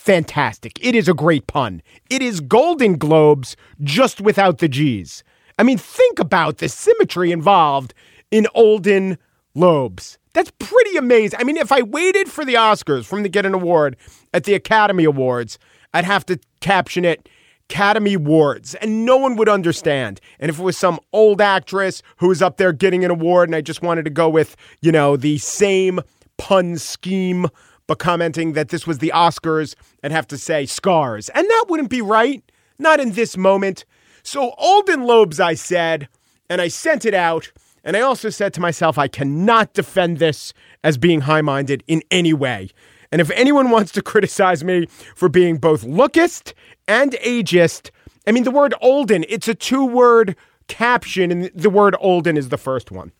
fantastic. 0.02 0.84
It 0.84 0.94
is 0.94 1.08
a 1.08 1.14
great 1.14 1.46
pun. 1.46 1.82
It 2.10 2.22
is 2.22 2.40
Golden 2.40 2.98
Globes 2.98 3.56
just 3.82 4.20
without 4.20 4.58
the 4.58 4.68
G's. 4.68 5.22
I 5.58 5.62
mean, 5.62 5.78
think 5.78 6.18
about 6.18 6.58
the 6.58 6.68
symmetry 6.68 7.30
involved 7.30 7.94
in 8.30 8.46
Olden 8.54 9.16
Lobes. 9.54 10.18
That's 10.32 10.50
pretty 10.58 10.96
amazing. 10.96 11.38
I 11.38 11.44
mean, 11.44 11.56
if 11.56 11.70
I 11.70 11.82
waited 11.82 12.30
for 12.30 12.44
the 12.44 12.54
Oscars 12.54 13.04
from 13.04 13.22
to 13.22 13.28
get 13.28 13.46
an 13.46 13.54
award 13.54 13.96
at 14.34 14.44
the 14.44 14.54
Academy 14.54 15.04
Awards, 15.04 15.58
I'd 15.94 16.04
have 16.04 16.26
to 16.26 16.40
caption 16.60 17.04
it 17.04 17.28
Academy 17.70 18.14
Awards, 18.14 18.74
and 18.76 19.06
no 19.06 19.16
one 19.16 19.36
would 19.36 19.48
understand. 19.48 20.20
And 20.40 20.50
if 20.50 20.58
it 20.58 20.62
was 20.62 20.76
some 20.76 20.98
old 21.12 21.40
actress 21.40 22.02
who 22.16 22.28
was 22.28 22.42
up 22.42 22.56
there 22.56 22.72
getting 22.72 23.04
an 23.04 23.10
award, 23.10 23.48
and 23.48 23.56
I 23.56 23.60
just 23.60 23.82
wanted 23.82 24.04
to 24.04 24.10
go 24.10 24.28
with, 24.28 24.56
you 24.80 24.92
know, 24.92 25.16
the 25.16 25.38
same 25.38 26.00
pun 26.38 26.76
scheme 26.76 27.46
but 27.92 27.98
commenting 27.98 28.55
that 28.55 28.70
this 28.70 28.87
was 28.87 29.00
the 29.00 29.12
Oscars 29.14 29.74
and 30.02 30.14
have 30.14 30.26
to 30.26 30.38
say 30.38 30.64
scars. 30.64 31.28
And 31.28 31.46
that 31.46 31.66
wouldn't 31.68 31.90
be 31.90 32.00
right. 32.00 32.42
Not 32.78 33.00
in 33.00 33.12
this 33.12 33.37
moment. 33.37 33.85
So, 34.22 34.55
Olden 34.57 35.05
Lobes, 35.05 35.38
I 35.38 35.52
said, 35.52 36.09
and 36.48 36.62
I 36.62 36.68
sent 36.68 37.05
it 37.05 37.12
out. 37.12 37.52
And 37.85 37.94
I 37.94 38.00
also 38.00 38.31
said 38.31 38.55
to 38.55 38.62
myself, 38.62 38.96
I 38.96 39.09
cannot 39.09 39.74
defend 39.74 40.16
this 40.16 40.55
as 40.83 40.96
being 40.96 41.20
high 41.20 41.42
minded 41.42 41.85
in 41.87 42.02
any 42.11 42.33
way. 42.33 42.70
And 43.11 43.20
if 43.20 43.31
anyone 43.33 43.68
wants 43.68 43.92
to 43.92 44.00
criticize 44.00 44.64
me 44.64 44.87
for 45.14 45.28
being 45.28 45.59
both 45.59 45.83
lookist 45.83 46.55
and 46.88 47.12
ageist, 47.22 47.90
I 48.26 48.33
mean, 48.33 48.44
the 48.44 48.50
word 48.50 48.72
Olden, 48.81 49.26
it's 49.28 49.48
a 49.48 49.55
two 49.55 49.85
word 49.85 50.35
caption, 50.66 51.31
and 51.31 51.50
the 51.55 51.68
word 51.68 51.94
Olden 52.00 52.38
is 52.38 52.48
the 52.48 52.57
first 52.57 52.90
one. 52.90 53.12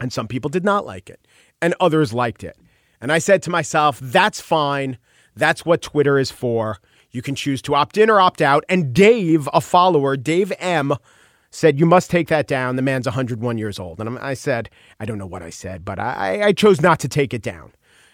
And 0.00 0.10
some 0.10 0.26
people 0.26 0.48
did 0.48 0.64
not 0.64 0.86
like 0.86 1.10
it, 1.10 1.20
and 1.60 1.74
others 1.80 2.14
liked 2.14 2.42
it. 2.42 2.56
And 3.00 3.12
I 3.12 3.18
said 3.18 3.42
to 3.42 3.50
myself, 3.50 3.98
that's 4.00 4.40
fine. 4.40 4.98
That's 5.34 5.64
what 5.64 5.82
Twitter 5.82 6.18
is 6.18 6.30
for. 6.30 6.78
You 7.10 7.22
can 7.22 7.34
choose 7.34 7.62
to 7.62 7.74
opt 7.74 7.96
in 7.96 8.10
or 8.10 8.20
opt 8.20 8.42
out. 8.42 8.64
And 8.68 8.92
Dave, 8.92 9.48
a 9.52 9.60
follower, 9.60 10.16
Dave 10.16 10.52
M, 10.58 10.94
said, 11.50 11.78
You 11.78 11.86
must 11.86 12.10
take 12.10 12.28
that 12.28 12.46
down. 12.46 12.76
The 12.76 12.82
man's 12.82 13.06
101 13.06 13.58
years 13.58 13.78
old. 13.78 14.00
And 14.00 14.18
I 14.18 14.34
said, 14.34 14.70
I 15.00 15.04
don't 15.04 15.18
know 15.18 15.26
what 15.26 15.42
I 15.42 15.50
said, 15.50 15.84
but 15.84 15.98
I, 15.98 16.42
I 16.42 16.52
chose 16.52 16.80
not 16.80 16.98
to 17.00 17.08
take 17.08 17.32
it 17.32 17.42
down. 17.42 17.72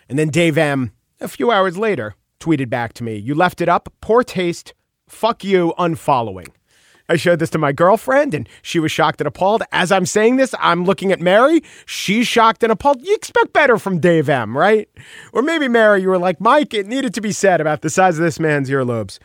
And 0.09 0.18
then 0.18 0.29
Dave 0.29 0.59
M, 0.59 0.92
a 1.21 1.29
few 1.29 1.51
hours 1.51 1.77
later, 1.77 2.14
tweeted 2.40 2.68
back 2.68 2.92
to 2.95 3.05
me, 3.05 3.16
You 3.16 3.35
left 3.35 3.61
it 3.61 3.68
up. 3.68 3.92
Poor 4.01 4.23
taste. 4.23 4.75
Fuck 5.09 5.45
you, 5.45 5.75
unfollowing. 5.79 6.49
I 7.12 7.16
showed 7.16 7.40
this 7.40 7.51
to 7.51 7.59
my 7.59 7.72
girlfriend 7.72 8.33
and 8.33 8.48
she 8.62 8.79
was 8.79 8.90
shocked 8.90 9.20
and 9.20 9.29
appalled. 9.29 9.62
As 9.70 9.92
I'm 9.92 10.07
saying 10.07 10.37
this, 10.37 10.55
I'm 10.59 10.85
looking 10.85 11.12
at 11.12 11.20
Mary. 11.20 11.62
She's 11.85 12.27
shocked 12.27 12.62
and 12.62 12.72
appalled. 12.72 13.03
You 13.03 13.14
expect 13.14 13.53
better 13.53 13.77
from 13.77 13.98
Dave 13.98 14.31
M, 14.31 14.57
right? 14.57 14.88
Or 15.35 15.42
maybe 15.42 15.68
Mary, 15.68 16.01
you 16.01 16.09
were 16.09 16.16
like, 16.16 16.40
Mike, 16.40 16.72
it 16.72 16.87
needed 16.87 17.12
to 17.12 17.20
be 17.20 17.31
said 17.31 17.61
about 17.61 17.83
the 17.83 17.90
size 17.90 18.16
of 18.16 18.25
this 18.25 18.40
man's 18.40 18.70
earlobes. 18.70 19.18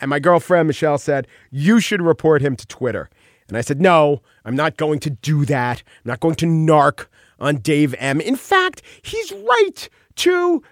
And 0.00 0.08
my 0.08 0.20
girlfriend, 0.20 0.68
Michelle, 0.68 0.96
said, 0.96 1.26
You 1.50 1.80
should 1.80 2.00
report 2.00 2.40
him 2.40 2.56
to 2.56 2.66
Twitter. 2.66 3.10
And 3.48 3.58
I 3.58 3.60
said, 3.60 3.78
No, 3.78 4.22
I'm 4.46 4.56
not 4.56 4.78
going 4.78 4.98
to 5.00 5.10
do 5.10 5.44
that. 5.44 5.82
I'm 5.86 6.08
not 6.08 6.20
going 6.20 6.36
to 6.36 6.46
narc 6.46 7.08
on 7.38 7.56
Dave 7.56 7.94
M. 7.98 8.22
In 8.22 8.36
fact, 8.36 8.80
he's 9.02 9.32
right 9.32 9.90
to 10.16 10.62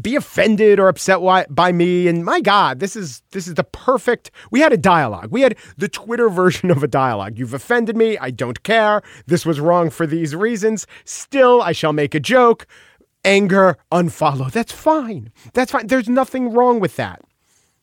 be 0.00 0.14
offended 0.14 0.78
or 0.78 0.88
upset 0.88 1.20
by 1.50 1.72
me 1.72 2.06
and 2.06 2.24
my 2.24 2.40
god 2.40 2.78
this 2.78 2.94
is 2.94 3.22
this 3.32 3.48
is 3.48 3.54
the 3.54 3.64
perfect 3.64 4.30
we 4.50 4.60
had 4.60 4.72
a 4.72 4.76
dialogue. 4.76 5.30
We 5.30 5.40
had 5.40 5.56
the 5.76 5.88
twitter 5.88 6.28
version 6.40 6.70
of 6.70 6.82
a 6.82 6.88
dialogue. 6.88 7.38
You've 7.38 7.54
offended 7.54 7.96
me. 7.96 8.18
I 8.18 8.30
don't 8.30 8.62
care. 8.62 9.02
This 9.26 9.44
was 9.44 9.60
wrong 9.60 9.90
for 9.90 10.06
these 10.06 10.34
reasons. 10.34 10.86
Still 11.04 11.62
i 11.62 11.72
shall 11.72 11.92
make 11.92 12.14
a 12.14 12.20
joke. 12.20 12.66
Anger 13.24 13.76
unfollow. 13.92 14.50
That's 14.50 14.72
fine. 14.72 15.30
That's 15.52 15.72
fine. 15.72 15.88
There's 15.88 16.08
nothing 16.08 16.52
wrong 16.52 16.80
with 16.80 16.96
that 16.96 17.20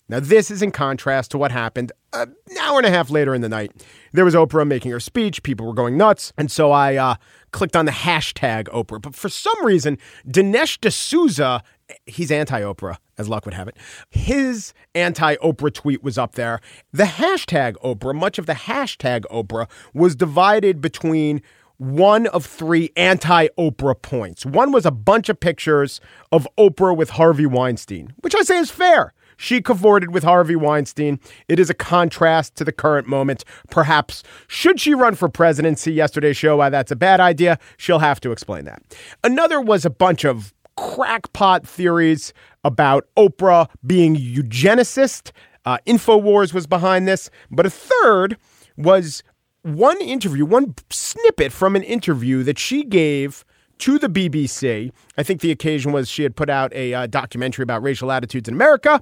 now 0.10 0.20
this 0.20 0.50
is 0.52 0.62
in 0.62 0.72
contrast 0.72 1.32
to 1.32 1.38
what 1.38 1.52
happened 1.52 1.92
an 2.14 2.34
hour 2.62 2.78
and 2.78 2.86
a 2.86 2.92
half 2.92 3.10
later 3.10 3.34
in 3.34 3.42
the 3.42 3.50
night 3.50 3.72
there 4.14 4.26
was 4.26 4.36
oprah 4.36 4.68
making 4.68 4.92
her 4.92 5.00
speech 5.00 5.44
people 5.44 5.66
were 5.66 5.74
going 5.74 5.98
nuts 5.98 6.34
and 6.38 6.52
so 6.52 6.72
i 6.72 6.96
uh, 6.96 7.16
clicked 7.52 7.76
on 7.76 7.86
the 7.86 7.92
hashtag 7.92 8.66
Oprah. 8.66 9.02
But 9.02 9.16
for 9.16 9.30
some 9.30 9.66
reason, 9.66 9.98
Dinesh 10.28 10.80
D'Souza 10.82 11.64
he's 12.06 12.32
anti 12.32 12.62
Oprah, 12.62 12.98
as 13.18 13.30
luck 13.30 13.46
would 13.46 13.54
have 13.54 13.68
it. 13.68 13.78
His 14.10 14.74
anti 14.96 15.36
Oprah 15.38 15.74
tweet 15.74 16.04
was 16.04 16.18
up 16.18 16.34
there. 16.34 16.60
The 16.92 17.04
hashtag 17.04 17.76
Oprah, 17.84 18.16
much 18.16 18.38
of 18.38 18.46
the 18.46 18.54
hashtag 18.54 19.22
Oprah, 19.32 19.70
was 19.94 20.16
divided 20.16 20.82
between 20.82 21.42
one 21.78 22.28
of 22.28 22.46
three 22.46 22.92
anti 22.96 23.48
Oprah 23.58 24.02
points. 24.02 24.46
One 24.46 24.72
was 24.72 24.86
a 24.86 24.92
bunch 24.92 25.30
of 25.30 25.40
pictures 25.40 26.02
of 26.32 26.48
Oprah 26.58 26.96
with 26.96 27.12
Harvey 27.12 27.46
Weinstein, 27.46 28.14
which 28.22 28.36
I 28.36 28.42
say 28.42 28.58
is 28.58 28.72
fair. 28.72 29.14
She 29.38 29.62
cavorted 29.62 30.14
with 30.14 30.24
Harvey 30.24 30.56
Weinstein. 30.56 31.20
It 31.48 31.60
is 31.60 31.70
a 31.70 31.74
contrast 31.76 32.56
to 32.56 32.64
the 32.64 32.72
current 32.72 33.08
moment. 33.08 33.46
Perhaps, 33.70 34.24
should 34.48 34.80
she 34.80 34.94
run 34.94 35.16
for 35.16 35.30
presidency? 35.30 35.94
Yesterday's 35.94 36.38
show, 36.38 36.58
why 36.58 36.70
that's 36.70 36.92
a 36.92 36.96
bad 36.96 37.20
idea. 37.20 37.60
She'll 37.78 38.00
have 38.00 38.20
to 38.22 38.32
explain 38.32 38.66
that. 38.66 38.82
Another 39.24 39.62
was 39.62 39.86
a 39.86 39.90
bunch 39.90 40.26
of 40.26 40.54
crackpot 40.76 41.68
theories 41.68 42.34
about 42.64 43.08
Oprah 43.16 43.70
being 43.86 44.16
eugenicist. 44.16 45.32
Uh, 45.66 45.78
InfoWars 45.86 46.54
was 46.54 46.68
behind 46.68 47.08
this. 47.08 47.30
But 47.52 47.66
a 47.66 47.70
third 47.70 48.38
was 48.78 49.24
one 49.64 50.00
interview, 50.02 50.46
one 50.46 50.76
snippet 50.90 51.52
from 51.52 51.76
an 51.76 51.84
interview 51.84 52.44
that 52.44 52.58
she 52.58 52.84
gave 52.84 53.44
to 53.80 54.00
the 54.00 54.10
BBC. 54.10 54.92
I 55.18 55.24
think 55.24 55.42
the 55.42 55.52
occasion 55.52 55.92
was 55.92 56.10
she 56.10 56.24
had 56.24 56.36
put 56.36 56.50
out 56.50 56.74
a 56.74 56.94
uh, 56.94 57.08
documentary 57.08 57.64
about 57.64 57.84
racial 57.84 58.12
attitudes 58.12 58.48
in 58.48 58.54
America. 58.54 59.02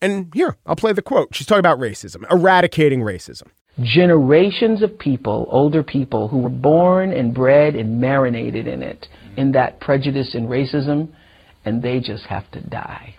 And 0.00 0.30
here, 0.34 0.56
I'll 0.66 0.76
play 0.76 0.92
the 0.92 1.02
quote. 1.02 1.34
She's 1.34 1.46
talking 1.46 1.60
about 1.60 1.78
racism, 1.78 2.30
eradicating 2.30 3.00
racism. 3.00 3.48
Generations 3.80 4.82
of 4.82 4.98
people, 4.98 5.46
older 5.50 5.82
people, 5.82 6.28
who 6.28 6.38
were 6.38 6.48
born 6.48 7.12
and 7.12 7.32
bred 7.32 7.76
and 7.76 8.00
marinated 8.00 8.66
in 8.66 8.82
it 8.82 9.06
in 9.36 9.52
that 9.52 9.80
prejudice 9.80 10.34
and 10.34 10.48
racism, 10.48 11.08
and 11.64 11.82
they 11.82 12.00
just 12.00 12.24
have 12.24 12.50
to 12.50 12.60
die. 12.60 13.14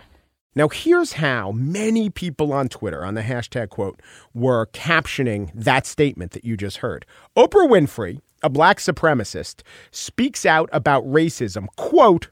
Now, 0.54 0.68
here's 0.68 1.12
how 1.14 1.52
many 1.52 2.10
people 2.10 2.52
on 2.52 2.68
Twitter, 2.68 3.04
on 3.04 3.14
the 3.14 3.22
hashtag 3.22 3.70
quote, 3.70 4.02
were 4.34 4.66
captioning 4.66 5.50
that 5.54 5.86
statement 5.86 6.32
that 6.32 6.44
you 6.44 6.56
just 6.56 6.78
heard. 6.78 7.06
Oprah 7.36 7.68
Winfrey, 7.68 8.20
a 8.42 8.50
black 8.50 8.78
supremacist, 8.78 9.62
speaks 9.90 10.46
out 10.46 10.68
about 10.72 11.04
racism. 11.04 11.66
Quote, 11.76 12.30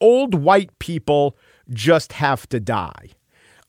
old 0.00 0.34
white 0.34 0.78
people 0.78 1.36
just 1.70 2.12
have 2.14 2.48
to 2.48 2.60
die. 2.60 3.10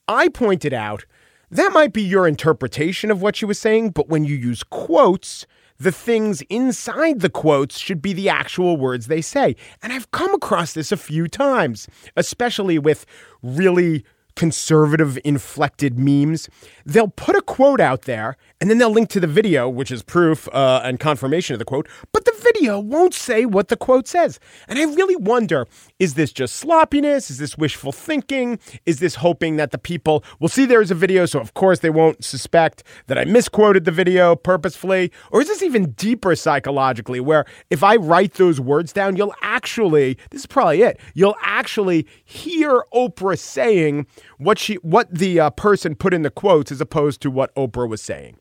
I 0.07 0.29
pointed 0.29 0.73
out 0.73 1.05
that 1.51 1.71
might 1.73 1.93
be 1.93 2.01
your 2.01 2.27
interpretation 2.27 3.11
of 3.11 3.21
what 3.21 3.35
she 3.35 3.45
was 3.45 3.59
saying, 3.59 3.91
but 3.91 4.09
when 4.09 4.25
you 4.25 4.35
use 4.35 4.63
quotes, 4.63 5.45
the 5.77 5.91
things 5.91 6.41
inside 6.49 7.19
the 7.19 7.29
quotes 7.29 7.77
should 7.77 8.01
be 8.01 8.13
the 8.13 8.29
actual 8.29 8.77
words 8.77 9.07
they 9.07 9.21
say. 9.21 9.55
And 9.81 9.93
I've 9.93 10.11
come 10.11 10.33
across 10.33 10.73
this 10.73 10.91
a 10.91 10.97
few 10.97 11.27
times, 11.27 11.87
especially 12.15 12.79
with 12.79 13.05
really 13.43 14.05
conservative 14.35 15.17
inflected 15.23 15.97
memes. 15.97 16.49
They'll 16.85 17.07
put 17.07 17.35
a 17.35 17.41
quote 17.41 17.79
out 17.79 18.03
there 18.03 18.37
and 18.61 18.69
then 18.69 18.77
they'll 18.77 18.91
link 18.91 19.09
to 19.09 19.19
the 19.19 19.27
video, 19.27 19.67
which 19.69 19.91
is 19.91 20.03
proof 20.03 20.47
uh, 20.53 20.81
and 20.83 20.99
confirmation 20.99 21.53
of 21.53 21.59
the 21.59 21.65
quote, 21.65 21.87
but 22.11 22.25
the 22.25 22.35
video 22.41 22.79
won't 22.79 23.13
say 23.13 23.45
what 23.45 23.67
the 23.69 23.77
quote 23.77 24.07
says. 24.07 24.39
And 24.67 24.79
I 24.79 24.83
really 24.83 25.15
wonder 25.15 25.67
is 25.99 26.13
this 26.13 26.31
just 26.31 26.55
sloppiness? 26.55 27.29
Is 27.29 27.37
this 27.37 27.57
wishful 27.57 27.91
thinking? 27.91 28.59
Is 28.85 28.99
this 28.99 29.15
hoping 29.15 29.55
that 29.57 29.71
the 29.71 29.77
people 29.77 30.23
will 30.39 30.49
see 30.49 30.65
there's 30.65 30.91
a 30.91 30.95
video, 30.95 31.25
so 31.25 31.39
of 31.39 31.53
course 31.53 31.79
they 31.79 31.89
won't 31.89 32.23
suspect 32.23 32.83
that 33.07 33.17
I 33.17 33.25
misquoted 33.25 33.85
the 33.85 33.91
video 33.91 34.35
purposefully? 34.35 35.11
Or 35.31 35.41
is 35.41 35.47
this 35.47 35.63
even 35.63 35.91
deeper 35.91 36.35
psychologically, 36.35 37.19
where 37.19 37.45
if 37.69 37.83
I 37.83 37.95
write 37.95 38.33
those 38.33 38.59
words 38.59 38.93
down, 38.93 39.15
you'll 39.15 39.35
actually, 39.41 40.17
this 40.31 40.41
is 40.41 40.45
probably 40.45 40.81
it, 40.81 40.99
you'll 41.13 41.37
actually 41.41 42.07
hear 42.23 42.83
Oprah 42.93 43.37
saying, 43.37 44.07
what 44.37 44.59
she 44.59 44.75
what 44.75 45.13
the 45.13 45.39
uh, 45.39 45.49
person 45.51 45.95
put 45.95 46.13
in 46.13 46.21
the 46.21 46.29
quotes 46.29 46.71
as 46.71 46.81
opposed 46.81 47.21
to 47.21 47.31
what 47.31 47.53
Oprah 47.55 47.87
was 47.87 48.01
saying. 48.01 48.37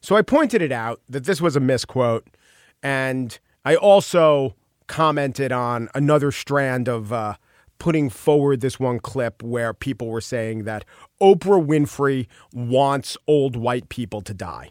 So 0.00 0.16
I 0.16 0.22
pointed 0.22 0.62
it 0.62 0.72
out 0.72 1.00
that 1.08 1.24
this 1.24 1.40
was 1.40 1.56
a 1.56 1.60
misquote, 1.60 2.28
and 2.82 3.38
I 3.64 3.74
also 3.76 4.54
commented 4.86 5.52
on 5.52 5.88
another 5.94 6.30
strand 6.30 6.88
of 6.88 7.12
uh, 7.12 7.34
putting 7.78 8.08
forward 8.08 8.60
this 8.60 8.78
one 8.78 9.00
clip 9.00 9.42
where 9.42 9.74
people 9.74 10.08
were 10.08 10.20
saying 10.20 10.64
that 10.64 10.84
Oprah 11.20 11.64
Winfrey 11.64 12.26
wants 12.52 13.16
old 13.26 13.56
white 13.56 13.88
people 13.88 14.20
to 14.22 14.34
die. 14.34 14.70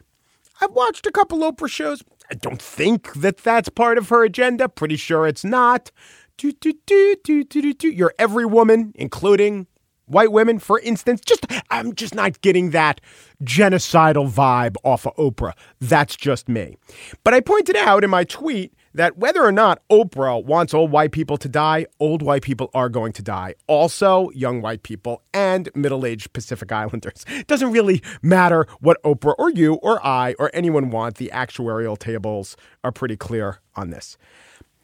I've 0.62 0.72
watched 0.72 1.06
a 1.06 1.12
couple 1.12 1.40
Oprah 1.40 1.70
shows. 1.70 2.04
I 2.32 2.36
don't 2.36 2.62
think 2.62 3.14
that 3.14 3.38
that's 3.38 3.70
part 3.70 3.98
of 3.98 4.10
her 4.10 4.24
agenda. 4.24 4.70
Pretty 4.70 4.96
sure 4.96 5.28
it's 5.28 5.44
not. 5.44 5.92
Do, 6.38 6.52
do, 6.54 6.74
do, 6.86 7.16
do, 7.24 7.44
do, 7.44 7.74
do. 7.74 7.90
You're 7.90 8.14
every 8.18 8.46
woman, 8.46 8.92
including 8.96 9.68
white 10.08 10.32
women, 10.32 10.60
for 10.60 10.80
instance. 10.80 11.22
Just 11.22 11.46
I'm 11.70 11.94
just 11.94 12.16
not 12.16 12.42
getting 12.42 12.72
that 12.72 13.02
genocidal 13.44 14.30
vibe 14.30 14.76
off 14.84 15.06
of 15.06 15.16
Oprah. 15.16 15.54
That's 15.80 16.16
just 16.16 16.48
me. 16.50 16.78
But 17.24 17.34
I 17.34 17.42
pointed 17.42 17.76
out 17.76 18.04
in 18.04 18.10
my 18.10 18.24
tweet 18.24 18.74
that 18.94 19.18
whether 19.18 19.44
or 19.44 19.52
not 19.52 19.82
Oprah 19.90 20.44
wants 20.44 20.74
old 20.74 20.90
white 20.90 21.12
people 21.12 21.38
to 21.38 21.50
die, 21.50 21.86
old 22.00 22.22
white 22.22 22.42
people 22.42 22.72
are 22.74 22.88
going 22.88 23.12
to 23.14 23.22
die. 23.22 23.56
Also, 23.68 24.30
young 24.32 24.62
white 24.62 24.84
people 24.84 25.22
and 25.34 25.70
middle 25.76 26.06
aged 26.06 26.32
Pacific 26.34 26.72
Islanders. 26.72 27.26
It 27.28 27.48
doesn't 27.48 27.72
really 27.72 28.02
matter 28.22 28.66
what 28.80 29.02
Oprah 29.04 29.36
or 29.38 29.52
you 29.52 29.76
or 29.76 30.04
I 30.06 30.36
or 30.40 30.50
anyone 30.54 30.92
want. 30.92 31.16
The 31.18 31.30
actuarial 31.34 31.98
tables 31.98 32.56
are 32.84 32.92
pretty 32.92 33.18
clear 33.18 33.60
on 33.76 33.90
this. 33.90 34.18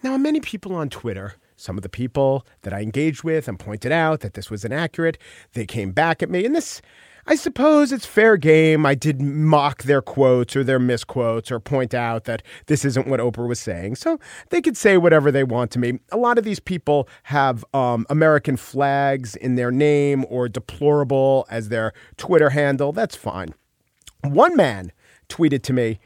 Now, 0.04 0.18
many 0.18 0.40
people 0.40 0.74
on 0.76 0.90
Twitter 0.90 1.36
some 1.62 1.78
of 1.78 1.84
the 1.84 1.89
people 1.89 2.45
that 2.63 2.74
I 2.74 2.82
engaged 2.82 3.24
with 3.24 3.47
and 3.47 3.60
pointed 3.60 3.91
out 3.91 4.21
that 4.21 4.34
this 4.34 4.50
was 4.50 4.65
inaccurate, 4.65 5.17
they 5.54 5.65
came 5.65 5.91
back 5.91 6.24
at 6.24 6.30
me. 6.30 6.45
And 6.45 6.56
this, 6.56 6.82
I 7.28 7.36
suppose 7.36 7.91
it's 7.91 8.06
fair 8.06 8.36
game. 8.36 8.86
I 8.86 8.95
did 8.95 9.21
mock 9.21 9.84
their 9.84 10.02
quotes 10.02 10.56
or 10.56 10.63
their 10.63 10.80
misquotes 10.80 11.52
or 11.52 11.60
point 11.60 11.93
out 11.93 12.24
that 12.26 12.41
this 12.65 12.84
isn't 12.84 13.08
what 13.08 13.19
Oprah 13.19 13.47
was 13.47 13.60
saying. 13.60 13.95
So 13.95 14.19
they 14.50 14.62
could 14.62 14.76
say 14.76 14.97
whatever 14.97 15.32
they 15.32 15.43
want 15.43 15.71
to 15.71 15.80
me. 15.80 16.00
A 16.12 16.17
lot 16.17 16.38
of 16.38 16.43
these 16.43 16.60
people 16.60 17.08
have 17.24 17.63
um, 17.74 18.06
American 18.10 18.58
flags 18.58 19.36
in 19.36 19.56
their 19.56 19.71
name 19.71 20.26
or 20.30 20.50
deplorable 20.50 21.45
as 21.50 21.69
their 21.69 21.93
Twitter 22.17 22.50
handle. 22.50 22.91
That's 22.91 23.15
fine. 23.15 23.54
One 24.24 24.56
man 24.56 24.91
tweeted 25.30 25.62
to 25.63 25.74
me, 25.74 26.00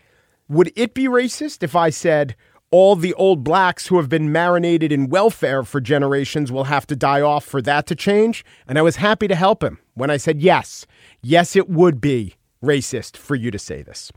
Would 0.49 0.71
it 0.75 0.93
be 0.93 1.07
racist 1.07 1.63
if 1.63 1.75
I 1.75 1.89
said, 1.89 2.35
all 2.77 2.97
the 2.97 3.13
old 3.13 3.41
blacks 3.41 3.87
who 3.87 3.95
have 3.95 4.09
been 4.09 4.33
marinated 4.33 4.91
in 4.91 5.07
welfare 5.07 5.63
for 5.63 5.79
generations 5.79 6.51
will 6.51 6.65
have 6.65 6.85
to 6.85 6.93
die 6.93 7.21
off 7.21 7.45
for 7.45 7.61
that 7.61 7.87
to 7.87 7.95
change. 7.95 8.43
And 8.67 8.77
I 8.77 8.81
was 8.81 8.97
happy 8.97 9.29
to 9.29 9.35
help 9.35 9.63
him 9.63 9.79
when 9.93 10.09
I 10.09 10.17
said, 10.17 10.41
yes, 10.41 10.85
yes, 11.21 11.55
it 11.55 11.69
would 11.69 12.01
be 12.01 12.35
racist 12.61 13.15
for 13.15 13.33
you 13.33 13.49
to 13.49 13.57
say 13.57 13.81
this. 13.81 14.11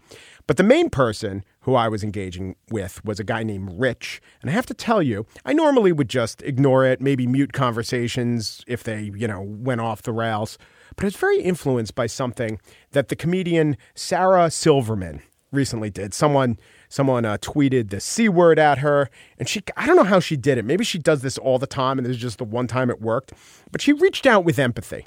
But 0.49 0.57
the 0.57 0.65
main 0.65 0.91
person 0.91 1.45
who 1.61 1.77
I 1.77 1.87
was 1.87 2.03
engaging 2.03 2.57
with 2.69 3.05
was 3.05 3.21
a 3.21 3.25
guy 3.25 3.45
named 3.45 3.71
Rich. 3.75 4.21
And 4.43 4.51
I 4.51 4.55
have 4.55 4.67
to 4.67 4.75
tell 4.75 5.05
you, 5.05 5.25
I 5.45 5.53
normally 5.53 5.93
would 5.93 6.09
just 6.09 6.43
ignore 6.43 6.85
it, 6.85 7.01
maybe 7.01 7.29
mute 7.29 7.53
conversations 7.53 8.65
if 8.67 8.83
they, 8.83 9.13
you 9.15 9.29
know, 9.29 9.41
went 9.41 9.83
off 9.83 10.03
the 10.03 10.11
rails. 10.11 10.59
But 10.97 11.05
it's 11.05 11.17
very 11.17 11.41
influenced 11.41 11.95
by 11.95 12.09
something 12.09 12.59
that 12.91 13.07
the 13.07 13.15
comedian 13.15 13.77
Sarah 13.95 14.51
Silverman 14.51 15.23
recently 15.53 15.91
did. 15.91 16.13
Someone 16.13 16.59
someone 16.89 17.25
uh, 17.25 17.39
tweeted 17.39 17.91
the 17.91 18.01
c 18.01 18.29
word 18.29 18.59
at 18.59 18.79
her, 18.79 19.11
and 19.39 19.49
she 19.49 19.63
I 19.77 19.87
don't 19.87 19.97
know 19.97 20.05
how 20.05 20.21
she 20.21 20.37
did 20.37 20.59
it. 20.59 20.65
Maybe 20.65 20.85
she 20.85 20.99
does 20.99 21.23
this 21.23 21.39
all 21.39 21.59
the 21.59 21.67
time, 21.67 21.99
and 21.99 22.07
this 22.07 22.17
is 22.17 22.23
just 22.23 22.39
the 22.39 22.45
one 22.45 22.67
time 22.67 22.91
it 22.91 23.01
worked. 23.01 23.33
But 23.71 23.81
she 23.81 23.93
reached 23.93 24.27
out 24.27 24.45
with 24.45 24.59
empathy. 24.59 25.07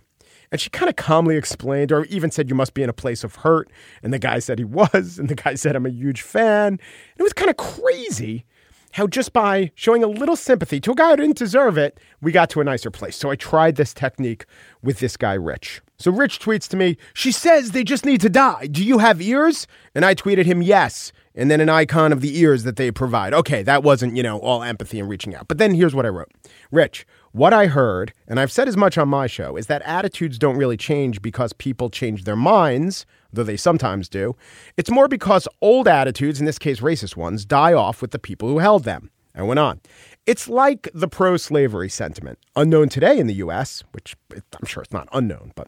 And 0.52 0.60
she 0.60 0.70
kind 0.70 0.90
of 0.90 0.98
calmly 0.98 1.38
explained, 1.38 1.94
or 1.94 2.04
even 2.06 2.30
said, 2.30 2.50
You 2.50 2.56
must 2.56 2.74
be 2.74 2.84
in 2.84 2.90
a 2.90 2.94
place 2.94 3.24
of 3.24 3.36
hurt. 3.36 3.72
And 4.04 4.14
the 4.14 4.20
guy 4.20 4.40
said 4.40 4.60
he 4.60 4.66
was. 4.94 5.18
And 5.18 5.30
the 5.30 5.36
guy 5.36 5.56
said, 5.56 5.76
I'm 5.76 5.86
a 5.86 5.90
huge 5.90 6.22
fan. 6.22 6.74
And 6.74 6.80
it 7.18 7.24
was 7.24 7.32
kind 7.34 7.50
of 7.50 7.56
crazy 7.56 8.46
how 8.94 9.08
just 9.08 9.32
by 9.32 9.72
showing 9.76 10.04
a 10.04 10.08
little 10.08 10.36
sympathy 10.36 10.80
to 10.82 10.92
a 10.92 10.96
guy 10.96 11.12
who 11.12 11.18
didn't 11.18 11.38
deserve 11.38 11.78
it, 11.78 12.00
we 12.22 12.32
got 12.32 12.50
to 12.52 12.62
a 12.62 12.64
nicer 12.64 12.92
place. 12.92 13.16
So 13.16 13.30
I 13.30 13.36
tried 13.36 13.76
this 13.76 13.94
technique 13.94 14.46
with 14.82 15.00
this 15.00 15.16
guy, 15.16 15.34
Rich. 15.34 15.82
So 16.02 16.12
Rich 16.12 16.40
tweets 16.40 16.68
to 16.70 16.78
me, 16.78 16.98
She 17.14 17.32
says 17.32 17.72
they 17.72 17.84
just 17.84 18.06
need 18.06 18.22
to 18.22 18.30
die. 18.30 18.68
Do 18.68 18.84
you 18.84 18.98
have 19.00 19.22
ears? 19.22 19.68
And 19.96 20.04
I 20.04 20.16
tweeted 20.16 20.46
him, 20.46 20.62
Yes 20.62 21.12
and 21.36 21.50
then 21.50 21.62
an 21.62 21.70
icon 21.70 22.12
of 22.12 22.22
the 22.22 22.38
ears 22.40 22.64
that 22.64 22.76
they 22.76 22.92
provide. 22.92 23.34
Okay, 23.34 23.64
that 23.64 23.84
wasn't, 23.84 24.18
you 24.18 24.24
know, 24.24 24.40
all 24.40 24.64
empathy 24.64 25.00
and 25.00 25.10
reaching 25.10 25.36
out. 25.36 25.48
But 25.48 25.58
then 25.58 25.74
here's 25.74 25.96
what 25.96 26.06
I 26.06 26.10
wrote 26.10 26.32
Rich, 26.72 27.06
what 27.32 27.54
I 27.54 27.68
heard, 27.68 28.14
and 28.28 28.40
I've 28.40 28.52
said 28.52 28.68
as 28.68 28.78
much 28.78 28.98
on 28.98 29.08
my 29.10 29.28
show, 29.28 29.56
is 29.56 29.68
that 29.68 29.82
attitudes 29.84 30.38
don't 30.38 30.58
really 30.58 30.78
change 30.78 31.22
because 31.22 31.54
people 31.54 31.90
change 31.90 32.24
their 32.24 32.36
minds, 32.36 33.06
though 33.32 33.44
they 33.44 33.58
sometimes 33.58 34.10
do. 34.10 34.36
It's 34.78 34.92
more 34.92 35.08
because 35.08 35.48
old 35.62 35.88
attitudes, 35.88 36.40
in 36.40 36.46
this 36.46 36.60
case 36.60 36.82
racist 36.82 37.16
ones, 37.16 37.46
die 37.46 37.74
off 37.74 38.02
with 38.02 38.12
the 38.12 38.20
people 38.20 38.50
who 38.50 38.60
held 38.60 38.84
them. 38.84 39.10
I 39.34 39.44
went 39.44 39.60
on. 39.60 39.80
It's 40.28 40.48
like 40.48 40.88
the 40.94 41.08
pro 41.08 41.36
slavery 41.36 41.90
sentiment, 41.90 42.38
unknown 42.56 42.90
today 42.90 43.18
in 43.18 43.26
the 43.26 43.34
US, 43.36 43.84
which 43.92 44.16
I'm 44.32 44.68
sure 44.68 44.84
it's 44.84 44.94
not 44.94 45.10
unknown, 45.12 45.52
but, 45.56 45.68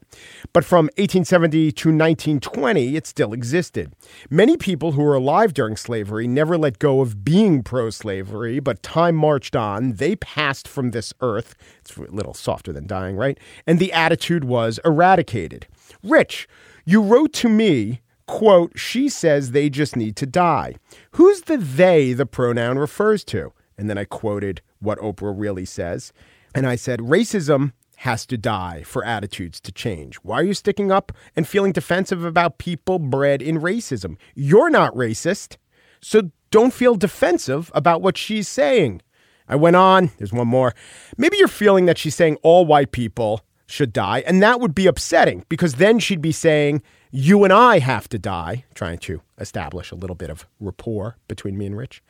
but 0.53 0.63
from 0.63 0.85
1870 0.97 1.71
to 1.71 1.89
1920, 1.89 2.95
it 2.95 3.07
still 3.07 3.33
existed. 3.33 3.93
Many 4.29 4.55
people 4.55 4.91
who 4.91 5.01
were 5.01 5.15
alive 5.15 5.55
during 5.55 5.75
slavery 5.75 6.27
never 6.27 6.55
let 6.55 6.77
go 6.77 7.01
of 7.01 7.25
being 7.25 7.63
pro 7.63 7.89
slavery, 7.89 8.59
but 8.59 8.83
time 8.83 9.15
marched 9.15 9.55
on. 9.55 9.93
They 9.93 10.15
passed 10.17 10.67
from 10.67 10.91
this 10.91 11.15
earth. 11.19 11.55
It's 11.79 11.97
a 11.97 12.01
little 12.03 12.35
softer 12.35 12.71
than 12.71 12.85
dying, 12.85 13.15
right? 13.15 13.39
And 13.65 13.79
the 13.79 13.91
attitude 13.91 14.43
was 14.43 14.79
eradicated. 14.85 15.65
Rich, 16.03 16.47
you 16.85 17.01
wrote 17.01 17.33
to 17.33 17.49
me 17.49 18.01
quote, 18.27 18.77
she 18.77 19.09
says 19.09 19.51
they 19.51 19.69
just 19.69 19.95
need 19.95 20.15
to 20.15 20.25
die. 20.25 20.75
Who's 21.13 21.41
the 21.41 21.57
they 21.57 22.13
the 22.13 22.25
pronoun 22.25 22.77
refers 22.77 23.23
to? 23.25 23.51
And 23.77 23.89
then 23.89 23.97
I 23.97 24.05
quoted 24.05 24.61
what 24.79 24.99
Oprah 24.99 25.33
really 25.35 25.65
says. 25.65 26.13
And 26.55 26.67
I 26.67 26.75
said, 26.75 26.99
racism 26.99 27.73
has 27.97 28.25
to 28.27 28.37
die 28.37 28.83
for 28.83 29.05
attitudes 29.05 29.59
to 29.61 29.71
change. 29.71 30.17
Why 30.17 30.41
are 30.41 30.43
you 30.43 30.53
sticking 30.53 30.91
up 30.91 31.11
and 31.35 31.47
feeling 31.47 31.71
defensive 31.71 32.25
about 32.25 32.57
people 32.57 32.99
bred 32.99 33.41
in 33.41 33.59
racism? 33.59 34.17
You're 34.35 34.69
not 34.69 34.93
racist. 34.93 35.57
So 36.01 36.31
don't 36.51 36.73
feel 36.73 36.95
defensive 36.95 37.71
about 37.73 38.01
what 38.01 38.17
she's 38.17 38.47
saying. 38.47 39.01
I 39.47 39.55
went 39.55 39.75
on. 39.75 40.11
There's 40.17 40.33
one 40.33 40.47
more. 40.47 40.73
Maybe 41.17 41.37
you're 41.37 41.47
feeling 41.47 41.85
that 41.85 41.97
she's 41.97 42.15
saying 42.15 42.37
all 42.43 42.65
white 42.65 42.91
people 42.91 43.41
should 43.65 43.93
die, 43.93 44.23
and 44.27 44.41
that 44.43 44.59
would 44.59 44.75
be 44.75 44.87
upsetting 44.87 45.45
because 45.49 45.75
then 45.75 45.99
she'd 45.99 46.21
be 46.21 46.31
saying, 46.31 46.81
You 47.11 47.43
and 47.43 47.51
I 47.51 47.79
have 47.79 48.07
to 48.09 48.19
die, 48.19 48.65
trying 48.75 48.99
to 48.99 49.21
establish 49.39 49.91
a 49.91 49.95
little 49.95 50.15
bit 50.15 50.29
of 50.29 50.45
rapport 50.59 51.17
between 51.27 51.57
me 51.57 51.65
and 51.65 51.77
Rich. 51.77 52.03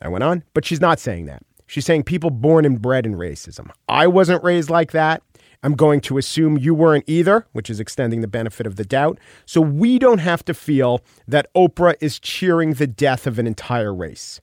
I 0.00 0.08
went 0.08 0.24
on, 0.24 0.44
but 0.54 0.64
she's 0.64 0.80
not 0.80 0.98
saying 0.98 1.26
that. 1.26 1.42
She's 1.66 1.86
saying 1.86 2.04
people 2.04 2.30
born 2.30 2.64
and 2.64 2.82
bred 2.82 3.06
in 3.06 3.14
racism. 3.14 3.70
I 3.88 4.06
wasn't 4.06 4.42
raised 4.42 4.70
like 4.70 4.92
that. 4.92 5.22
I'm 5.62 5.74
going 5.74 6.00
to 6.02 6.18
assume 6.18 6.56
you 6.56 6.74
weren't 6.74 7.04
either, 7.06 7.46
which 7.52 7.68
is 7.68 7.80
extending 7.80 8.22
the 8.22 8.28
benefit 8.28 8.66
of 8.66 8.76
the 8.76 8.84
doubt. 8.84 9.18
So 9.44 9.60
we 9.60 9.98
don't 9.98 10.18
have 10.18 10.44
to 10.46 10.54
feel 10.54 11.00
that 11.28 11.52
Oprah 11.54 11.96
is 12.00 12.18
cheering 12.18 12.74
the 12.74 12.86
death 12.86 13.26
of 13.26 13.38
an 13.38 13.46
entire 13.46 13.94
race. 13.94 14.40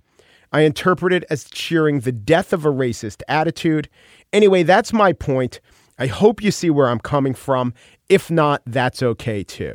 I 0.54 0.62
interpret 0.62 1.12
it 1.12 1.26
as 1.30 1.46
cheering 1.46 2.02
the 2.02 2.12
death 2.12 2.54
of 2.54 2.66
a 2.66 2.72
racist 2.72 3.22
attitude. 3.28 3.90
Anyway, 4.32 4.64
that's 4.64 4.94
my 4.94 5.12
point. 5.12 5.60
I 6.00 6.08
hope 6.08 6.42
you 6.42 6.52
see 6.52 6.70
where 6.70 6.88
I'm 6.88 7.00
coming 7.00 7.34
from. 7.34 7.74
If 8.08 8.30
not, 8.30 8.62
that's 8.66 9.02
okay 9.02 9.44
too. 9.44 9.74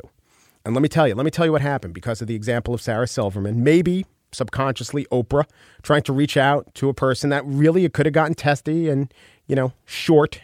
And 0.65 0.73
let 0.73 0.81
me 0.81 0.87
tell 0.87 1.07
you, 1.07 1.15
let 1.15 1.25
me 1.25 1.31
tell 1.31 1.45
you 1.45 1.51
what 1.51 1.61
happened 1.61 1.93
because 1.93 2.21
of 2.21 2.27
the 2.27 2.35
example 2.35 2.73
of 2.73 2.81
Sarah 2.81 3.07
Silverman. 3.07 3.63
Maybe 3.63 4.05
subconsciously 4.33 5.05
Oprah 5.11 5.45
trying 5.81 6.03
to 6.03 6.13
reach 6.13 6.37
out 6.37 6.73
to 6.75 6.89
a 6.89 6.93
person 6.93 7.29
that 7.29 7.45
really 7.45 7.85
it 7.85 7.93
could 7.93 8.05
have 8.05 8.13
gotten 8.13 8.35
testy 8.35 8.89
and, 8.89 9.13
you 9.47 9.55
know, 9.55 9.73
short. 9.85 10.41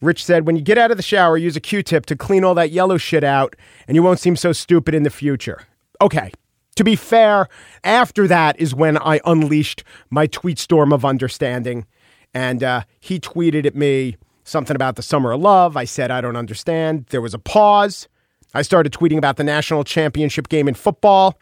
Rich 0.00 0.24
said, 0.24 0.46
when 0.46 0.54
you 0.56 0.62
get 0.62 0.78
out 0.78 0.90
of 0.90 0.96
the 0.96 1.02
shower, 1.02 1.36
use 1.36 1.56
a 1.56 1.60
Q 1.60 1.82
tip 1.82 2.06
to 2.06 2.16
clean 2.16 2.44
all 2.44 2.54
that 2.54 2.70
yellow 2.70 2.98
shit 2.98 3.24
out, 3.24 3.56
and 3.88 3.96
you 3.96 4.02
won't 4.02 4.20
seem 4.20 4.36
so 4.36 4.52
stupid 4.52 4.94
in 4.94 5.02
the 5.02 5.10
future. 5.10 5.62
Okay. 6.00 6.30
To 6.76 6.84
be 6.84 6.94
fair, 6.94 7.48
after 7.82 8.28
that 8.28 8.60
is 8.60 8.72
when 8.72 8.98
I 8.98 9.20
unleashed 9.24 9.82
my 10.10 10.28
tweet 10.28 10.60
storm 10.60 10.92
of 10.92 11.04
understanding. 11.04 11.86
And 12.32 12.62
uh, 12.62 12.82
he 13.00 13.18
tweeted 13.18 13.66
at 13.66 13.74
me 13.74 14.16
something 14.44 14.76
about 14.76 14.94
the 14.94 15.02
summer 15.02 15.32
of 15.32 15.40
love. 15.40 15.76
I 15.76 15.82
said, 15.82 16.12
I 16.12 16.20
don't 16.20 16.36
understand. 16.36 17.06
There 17.10 17.20
was 17.20 17.34
a 17.34 17.38
pause. 17.40 18.06
I 18.54 18.62
started 18.62 18.92
tweeting 18.92 19.18
about 19.18 19.36
the 19.36 19.44
national 19.44 19.82
championship 19.82 20.48
game 20.48 20.68
in 20.68 20.74
football. 20.74 21.36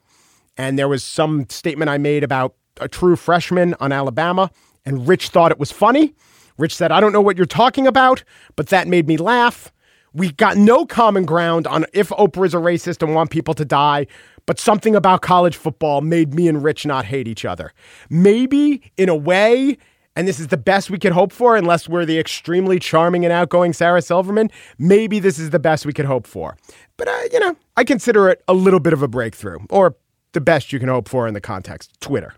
And 0.57 0.79
there 0.79 0.88
was 0.88 1.05
some 1.05 1.49
statement 1.49 1.90
I 1.90 1.99
made 1.99 2.25
about 2.25 2.55
a 2.81 2.88
true 2.88 3.16
freshman 3.16 3.75
on 3.81 3.92
Alabama. 3.92 4.51
And 4.85 5.07
Rich 5.07 5.31
thought 5.31 5.51
it 5.51 5.59
was 5.59 5.73
funny. 5.73 6.14
Rich 6.59 6.75
said, 6.75 6.92
I 6.92 7.01
don't 7.01 7.12
know 7.12 7.21
what 7.21 7.37
you're 7.37 7.47
talking 7.47 7.87
about, 7.87 8.25
but 8.55 8.69
that 8.69 8.88
made 8.88 9.07
me 9.07 9.16
laugh. 9.16 9.73
We 10.14 10.33
got 10.33 10.57
no 10.57 10.87
common 10.87 11.27
ground 11.27 11.66
on 11.66 11.85
if 11.92 12.09
Oprah 12.09 12.47
is 12.47 12.55
a 12.55 12.59
racist 12.59 13.03
and 13.03 13.14
want 13.14 13.31
people 13.31 13.53
to 13.53 13.64
die, 13.66 14.07
but 14.47 14.59
something 14.59 14.97
about 14.97 15.21
college 15.21 15.57
football 15.57 16.01
made 16.01 16.33
me 16.33 16.49
and 16.49 16.62
Rich 16.62 16.87
not 16.87 17.05
hate 17.05 17.29
each 17.29 17.45
other. 17.45 17.75
Maybe 18.09 18.90
in 18.97 19.11
a 19.11 19.14
way, 19.14 19.77
and 20.14 20.27
this 20.27 20.40
is 20.40 20.47
the 20.47 20.57
best 20.57 20.88
we 20.88 20.99
could 20.99 21.12
hope 21.12 21.33
for, 21.33 21.55
unless 21.57 21.87
we're 21.87 22.07
the 22.07 22.19
extremely 22.19 22.79
charming 22.79 23.27
and 23.27 23.33
outgoing 23.33 23.75
Sarah 23.75 24.01
Silverman, 24.01 24.51
maybe 24.79 25.19
this 25.19 25.38
is 25.38 25.51
the 25.51 25.59
best 25.59 25.85
we 25.85 25.92
could 25.92 26.07
hope 26.07 26.27
for. 26.27 26.57
But, 26.97 27.09
uh, 27.09 27.21
you 27.31 27.40
know, 27.40 27.55
I 27.77 27.85
consider 27.85 28.31
it 28.31 28.42
a 28.49 28.55
little 28.55 28.81
bit 28.81 28.95
of 28.95 29.03
a 29.03 29.09
breakthrough, 29.09 29.59
or 29.69 29.97
the 30.37 30.40
best 30.42 30.70
you 30.70 30.79
can 30.79 30.90
hope 30.90 31.09
for 31.09 31.27
in 31.27 31.33
the 31.33 31.40
context 31.40 31.99
Twitter. 31.99 32.35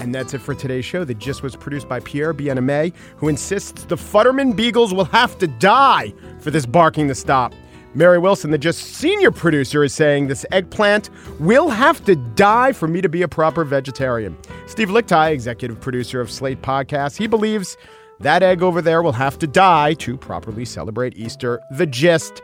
And 0.00 0.12
that's 0.12 0.34
it 0.34 0.40
for 0.40 0.56
today's 0.56 0.84
show 0.84 1.04
that 1.04 1.20
Gist 1.20 1.44
was 1.44 1.54
produced 1.54 1.88
by 1.88 2.00
Pierre 2.00 2.34
Bienaimé, 2.34 2.92
who 3.14 3.28
insists 3.28 3.84
the 3.84 3.94
Futterman 3.94 4.56
Beagles 4.56 4.92
will 4.92 5.04
have 5.04 5.38
to 5.38 5.46
die 5.46 6.12
for 6.40 6.50
this 6.50 6.66
barking 6.66 7.06
to 7.06 7.14
stop. 7.14 7.54
Mary 7.94 8.18
Wilson, 8.18 8.50
the 8.50 8.58
Gist 8.58 8.80
senior 8.80 9.30
producer, 9.30 9.84
is 9.84 9.94
saying 9.94 10.26
this 10.26 10.44
eggplant 10.50 11.10
will 11.38 11.68
have 11.68 12.04
to 12.06 12.16
die 12.34 12.72
for 12.72 12.88
me 12.88 13.00
to 13.00 13.08
be 13.08 13.22
a 13.22 13.28
proper 13.28 13.62
vegetarian. 13.62 14.36
Steve 14.66 14.88
Lickteig, 14.88 15.30
executive 15.30 15.80
producer 15.80 16.20
of 16.20 16.28
Slate 16.28 16.60
Podcasts, 16.60 17.16
he 17.16 17.28
believes 17.28 17.76
that 18.20 18.42
egg 18.42 18.62
over 18.62 18.80
there 18.80 19.02
will 19.02 19.12
have 19.12 19.38
to 19.38 19.46
die 19.46 19.94
to 19.94 20.16
properly 20.16 20.64
celebrate 20.64 21.16
Easter. 21.16 21.60
The 21.72 21.86
gist 21.86 22.42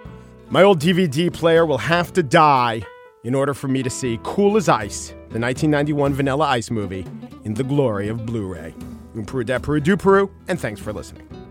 my 0.48 0.62
old 0.62 0.80
DVD 0.80 1.32
player 1.32 1.66
will 1.66 1.78
have 1.78 2.12
to 2.12 2.22
die 2.22 2.82
in 3.24 3.34
order 3.34 3.52
for 3.52 3.66
me 3.66 3.82
to 3.82 3.90
see 3.90 4.20
Cool 4.22 4.56
as 4.56 4.68
Ice, 4.68 5.08
the 5.30 5.40
1991 5.40 6.14
Vanilla 6.14 6.46
Ice 6.46 6.70
movie, 6.70 7.04
in 7.44 7.54
the 7.54 7.64
glory 7.64 8.06
of 8.06 8.24
Blu 8.24 8.46
ray. 8.46 8.72
Un 9.16 9.24
Peru, 9.24 9.42
de 9.42 9.58
Peru, 9.58 9.80
du 9.80 9.96
Peru, 9.96 10.30
and 10.46 10.60
thanks 10.60 10.80
for 10.80 10.92
listening. 10.92 11.45